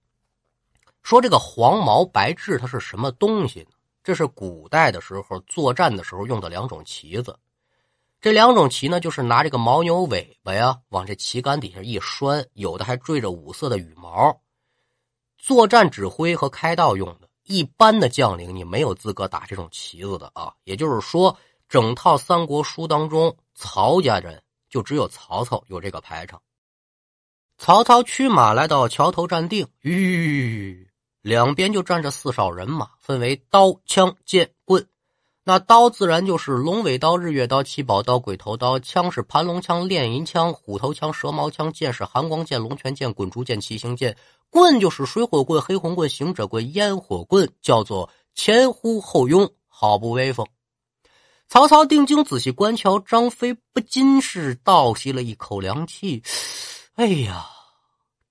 [1.01, 3.67] 说这个黄毛白雉它是什么东西呢？
[4.03, 7.39] 这是古代的时候作战的时候用的两种旗子。
[8.19, 14.41] 这两种旗呢，就是拿这个牦牛尾巴呀，往这旗杆底下一拴，有的还缀着五色的羽毛，
[15.37, 17.27] 作战指挥和开道用的。
[17.43, 20.53] 一般的将领你没有资格打这种旗子的啊。
[20.63, 21.37] 也就是说，
[21.67, 26.41] 整套三国书当中，曹家人就只有曹操有这个排场。
[27.57, 30.89] 曹操驱马来到桥头站定，吁，
[31.23, 34.85] 两边就站着四哨人马，分为刀、枪、剑、棍。
[35.45, 44.13] 那刀自然就是龙尾刀、日月刀、七宝刀、鬼头刀；枪是盘龙枪、炼银枪、虎头枪、蛇矛枪；剑是寒光剑、龙泉剑、滚珠剑、七星剑；
[44.49, 50.45] 棍就是水火棍、黑红棍、行者棍、烟火棍，叫做前呼后拥，好不威风。
[51.47, 56.21] 曹操定睛仔细观瞧，张飞不禁是倒吸了一口凉气。
[56.95, 57.45] 哎呀，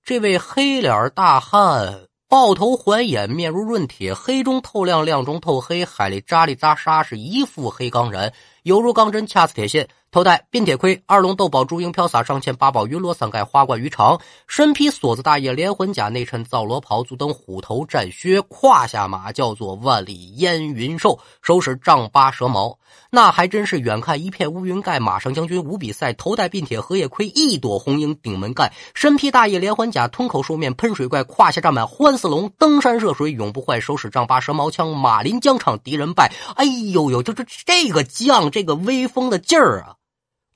[0.03, 2.07] 这位黑脸大汉！
[2.33, 8.33] 抱头环眼，面如润铁，黑中透亮，亮中透黑，海里扎里扎沙，是一副黑钢人，
[8.63, 9.87] 犹如钢针，恰似铁线。
[10.13, 22.77] 头戴鬓铁盔，二龙斗宝，朱缨飘洒上嵌，八宝云罗伞盖，花冠鱼肠，身披锁子大叶连环甲，内衬皂罗袍，足蹬虎头战靴，胯下马叫做万里烟云兽，手使丈八蛇矛。
[23.09, 26.13] 那还真是远看一片乌云盖，马上将军无比赛。
[26.13, 36.31] 头戴鬓铁荷叶盔，一朵红缨顶门盖，身披大叶连环甲，吞口兽面喷水怪，胯下站满欢似龙，登山涉水永不坏，手使丈八蛇矛枪，马临疆场敌人败。
[36.55, 39.95] 哎呦呦，就这这个将，这个威风的劲儿啊！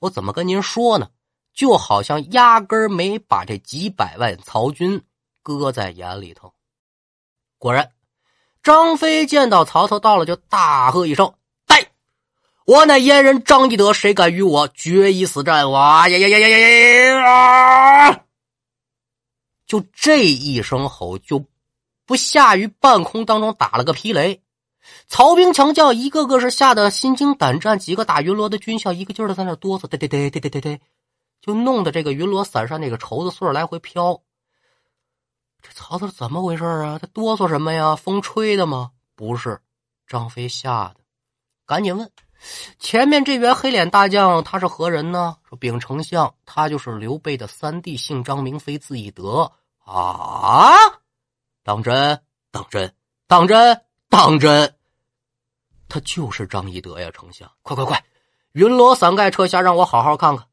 [0.00, 1.08] 我怎么跟您说呢？
[1.54, 5.02] 就好像压根儿没把这几百万曹军
[5.42, 6.54] 搁在眼里头。
[7.58, 7.90] 果然，
[8.62, 11.34] 张飞见到曹操到了，就大喝一声
[11.66, 11.88] ：“呔！
[12.64, 15.70] 我乃燕人张翼德，谁敢与我决一死战？
[15.72, 18.24] 哇呀呀呀呀呀呀！”
[19.66, 21.44] 就这一声吼，就
[22.06, 24.42] 不下于半空当中打了个霹雷。
[25.06, 30.80] 曹兵强将一个个是吓得心惊胆战，几个打云罗的军校一个劲儿的在那哆嗦，对对对对对对对，
[31.40, 34.22] 就弄得这个云罗伞上那个绸子穗来回飘。
[35.60, 36.98] 这曹操是怎么回事啊？
[37.00, 37.96] 他哆嗦什么呀？
[37.96, 38.92] 风吹的吗？
[39.16, 39.60] 不是，
[40.06, 40.96] 张飞吓的，
[41.66, 42.10] 赶紧问
[42.78, 45.36] 前面这员黑脸大将他是何人呢？
[45.48, 49.50] 说禀丞相，他就是刘备的三弟，姓张，名飞，字翼德。
[49.84, 50.76] 啊！
[51.64, 52.22] 当真？
[52.52, 52.94] 当真？
[53.26, 53.82] 当真？
[54.08, 54.74] 当真？
[55.88, 57.50] 他就是张翼德呀，丞相！
[57.62, 58.04] 快快快，
[58.52, 60.46] 云罗伞盖撤下，让我好好看看。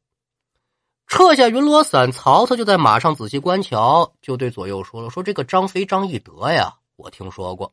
[1.06, 7.72] 撤下云罗伞，曹操就在马上仔细观瞧，就对左右说了：“说这个张飞张翼德呀，我听说过，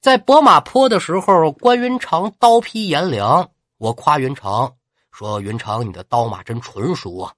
[0.00, 4.74] 在博马坡的时候，关云长刀劈颜良，我夸云长
[5.12, 7.32] 说云长你的刀马真纯熟啊，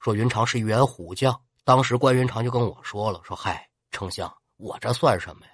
[0.00, 1.38] 说云长是一员虎将。
[1.64, 5.52] 当时关云长就跟我说了：说嗨，丞相，我这算什么呀？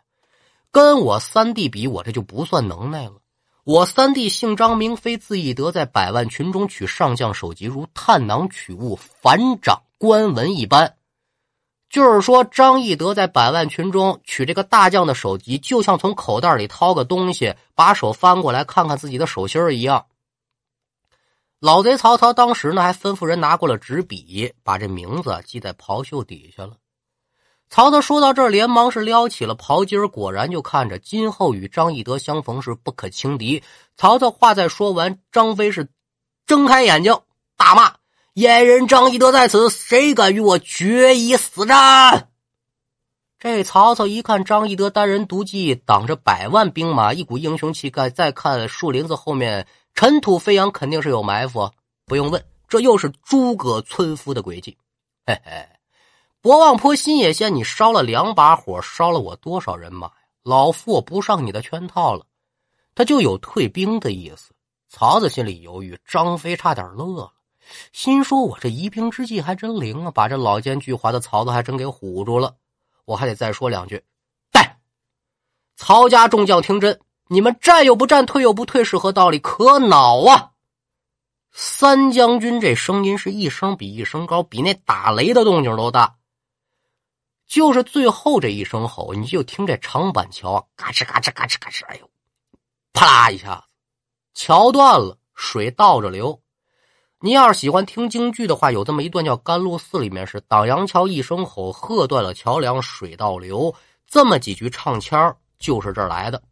[0.72, 3.20] 跟我三弟比，我这就不算能耐了。”
[3.64, 10.96] 我三弟姓张，名飞，字翼德，在百万群中取上将首级，如探囊取物，反掌观文一般。
[11.88, 20.06] 就是说，张翼德在百万群中取这个大将的首级，就像从口袋里掏个东西，把手翻过来看看自己的手心一样。
[21.60, 26.78] 老贼曹操当时呢，还吩咐人拿过了纸笔，把这名字记在袍袖底下了。
[27.72, 33.62] 曹操说到这儿，连忙是撩起了袍襟果然就看着今后与张翼德相逢是不可轻敌。
[33.96, 35.88] 曹操话再说完，张飞是
[36.44, 37.18] 睁开眼睛
[37.56, 37.94] 大骂
[38.36, 42.28] ：“阉人张翼德在此，谁敢与我决一死战？”
[43.40, 48.10] 这曹操一看张翼德单人独骑，挡着百万兵马，一股英雄气概。
[48.10, 51.70] 再看树林子后面尘土飞扬，肯定是有埋伏。
[52.04, 54.76] 不用问，这又是诸葛村夫的诡计。
[55.24, 55.66] 嘿嘿。
[56.42, 60.12] 博望坡新野县，你烧了两把火，烧了我多少人马呀？
[60.42, 62.26] 老夫我不上你的圈套了，
[62.96, 64.52] 他就有退兵的意思。
[64.88, 67.32] 曹操心里犹豫，张飞差点乐了，
[67.92, 72.56] 心说：“我这疑兵之计还真灵啊，把这老奸巨猾的曹操还真给唬住了。
[73.04, 74.02] 我还得再说两句。”
[74.50, 74.80] 带
[75.76, 76.98] 曹家众将听真，
[77.28, 79.38] 你们战又不战，退又不退，是何道理？
[79.38, 80.50] 可恼啊！
[81.52, 86.16] 三将军这声音是一声比一声高，比那打雷的动静都大。
[87.52, 92.08] 就是最后这一声吼，你就听这长板桥嘎吱嘎吱嘎吱嘎吱，哎呦，
[92.94, 93.62] 啪啦一下子，
[94.32, 96.40] 桥断了，水倒着流。
[97.20, 103.74] 你要是喜欢听京剧的话，有这么一段叫《甘露寺》，里面是挡阳桥一声吼，喝断了桥梁，水倒流。
[104.06, 106.42] 这么几句唱腔就是这儿来的。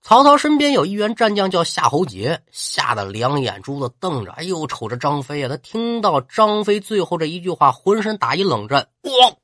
[0.00, 5.48] 曹操身边有一员战将叫夏侯杰，吓得两眼珠子瞪着，哎呦，瞅着张飞啊！
[5.48, 9.34] 他听到张飞最后这一句话，浑身打一冷战，咣！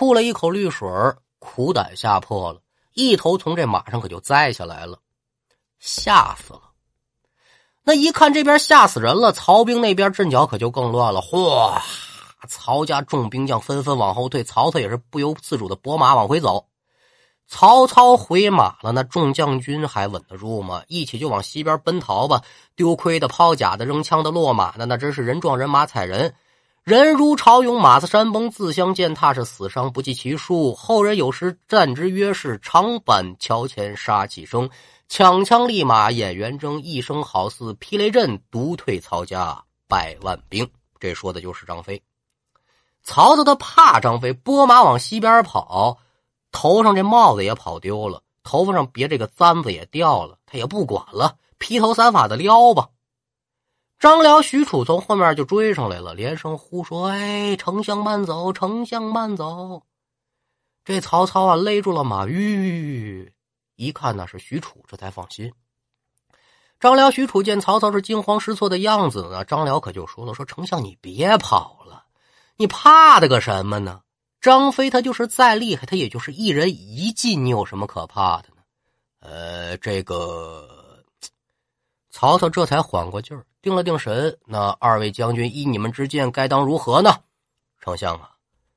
[0.00, 0.88] 吐了一口绿水
[1.38, 2.62] 苦胆吓破了，
[2.94, 4.98] 一头从这马上可就栽下来了，
[5.78, 6.62] 吓死了。
[7.82, 11.20] 那一看这边吓死人了，曹兵那边阵脚可就更乱了。
[11.20, 11.82] 哗，
[12.48, 16.68] 曹家众兵将纷纷往后退，曹操也是不由自主的拨马往回走。
[17.46, 20.82] 曹操回马了，那众将军还稳得住吗？
[20.88, 22.40] 一起就往西边奔逃吧！
[22.74, 26.34] 丢盔的、抛甲的、扔枪的、落马的，那真是人撞人，马踩人。
[26.82, 30.74] 人如潮涌，马似山崩，自相践踏，是死伤不计其数。
[30.74, 34.70] 后人有时赞之曰：“是长板桥前杀气生，
[35.06, 42.02] 抢枪立马演圆睁，一声好似霹雷震，独退曹家百万兵。”这说的就是张飞。
[43.02, 45.98] 曹操他怕张飞，拨马往西边跑，
[46.50, 52.88] 头上这帽子也跑丢了，头发上别这个簪子也掉了，他也不管了，披头散发的撩吧。
[54.00, 59.82] 张辽、许褚从后面就追上来了，连声呼说：“哎，丞相慢走，丞相慢走！”
[60.86, 63.30] 这曹操啊，勒住了马，吁，
[63.76, 65.52] 一看那是许褚，这才放心。
[66.80, 72.06] 张辽、许褚见曹操是惊慌失措的样子呢，张辽可就说了：“说丞相，你别跑了，
[72.56, 74.00] 你怕的个什么呢？
[74.40, 78.62] 张飞他就是再厉害，他也就是一人一骑，你有什么可怕的呢？”
[79.20, 81.04] 呃，这个。
[82.10, 84.38] 曹操这才缓过劲儿，定了定神。
[84.46, 87.22] 那二位将军依你们之见，该当如何呢？
[87.80, 88.30] 丞相啊，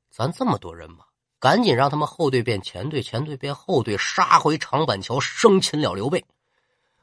[0.10, 1.06] 咱这么多人马，
[1.40, 6.24] 赶紧让他们后队变前队，前队变后队，杀回长板桥，生擒了刘备。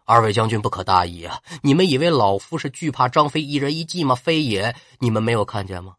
[0.04, 1.40] 二位将军不可大意啊！
[1.62, 4.14] 你们以为老夫是惧怕张飞一人一骑吗？
[4.16, 4.74] 非也！
[4.98, 5.96] 你们没有看见吗？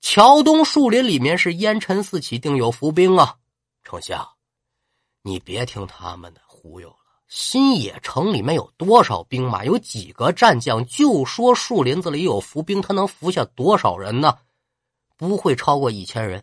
[0.00, 3.36] 桥东树林里面是烟尘四起，定有伏兵啊！
[3.84, 4.26] 丞相，
[5.22, 6.96] 你别听他们的忽悠。
[7.30, 9.64] 新野城里面有多少兵马？
[9.64, 10.84] 有几个战将？
[10.84, 14.36] 就说树林子里有伏兵，他能伏下多少人呢？
[15.16, 16.42] 不会超过一千人。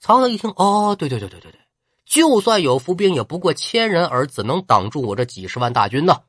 [0.00, 1.60] 曹操一听，哦，对对对对对对，
[2.04, 6.22] 就算有伏兵，也不过千人，而怎能挡住我这几十万大军呢？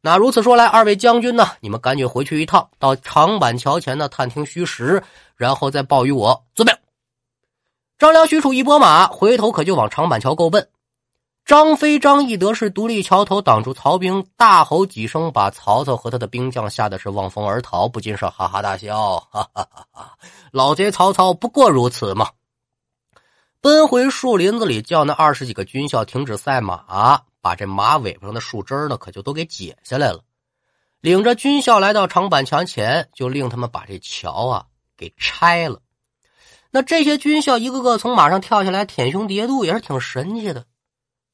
[0.00, 1.46] 那如此说来，二位将军呢？
[1.60, 5.02] 你们赶紧回去一趟，到长板桥前呢探听虚实，
[5.36, 6.46] 然后再报与我。
[6.54, 6.74] 遵命。
[7.98, 10.66] 张辽、许褚一拨马，回头可就往长板桥够奔。
[11.44, 19.18] 张飞、张翼德是独立桥头挡住曹兵，大吼几声，把曹操和他的兵将吓得是望风而逃，不禁是哈哈大笑。
[19.18, 20.12] 哈哈哈哈
[20.52, 22.30] 老贼曹操不过如此嘛！
[23.60, 30.20] 奔回树林子里，叫那二十几个军校停止赛马，把这马尾巴上的树枝呢，可就都给解下来了。
[31.00, 34.66] 领着军校来到长板墙前，就令他们把这桥啊
[34.96, 35.80] 给拆了。
[36.70, 40.64] 那这些军校一个个从马上跳下来，舔胸叠肚，也是挺神气的。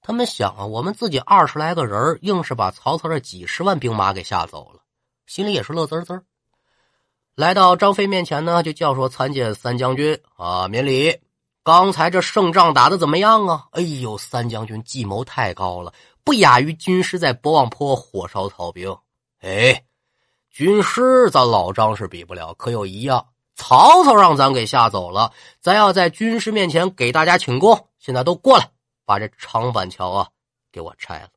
[0.09, 4.81] 他们想啊，我们自己二十来个人，硬是把曹操这几十万兵马给吓走了，
[5.27, 6.23] 心里也是乐滋滋。
[7.35, 11.21] 来到张飞面前呢，就叫说：“参见三将军啊，免礼。
[11.63, 15.93] 刚才这胜仗打的怎么样啊？”哎呦，三将军计谋太高了，
[16.25, 18.97] 不亚于军师在博望坡火烧曹兵。
[19.41, 19.85] 哎，
[20.51, 27.89] 军师咱老张是比不了，可有一样，曹操让咱给吓走了，咱要在军师面前给大家请功。
[27.99, 28.71] 现在都过来。
[29.09, 30.29] 把这长板桥啊，
[30.71, 31.31] 给我拆了。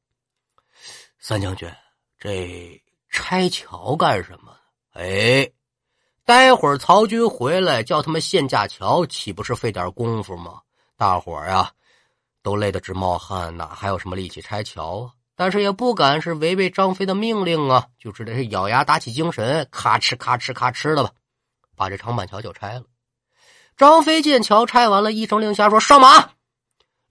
[1.20, 1.74] 三将军，
[2.20, 4.54] 这拆桥干什么？
[4.92, 5.50] 哎，
[6.26, 10.60] 待会儿曹军回来，叫他们现架桥，岂不是费点功夫吗？
[10.98, 11.72] 大伙儿呀，
[12.44, 15.14] 都累得直冒汗，哪还有什么力气拆桥啊？
[15.38, 21.12] 但是也不敢是违背张飞的命令啊，就只得是咬牙打起精神，咔哧咔哧咔哧的吧，
[21.78, 22.84] 把这长板桥就拆了。
[23.78, 26.32] 张飞见桥拆完了，一声令下说：“上马。”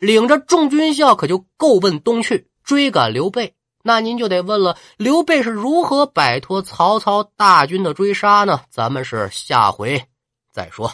[0.00, 3.54] 领着众军校可就够奔东去追赶刘备，
[3.84, 8.62] 那您就得问了：刘备是如何摆脱曹操大军的追杀呢？
[8.70, 10.02] 咱们是下回
[10.52, 10.90] 再说。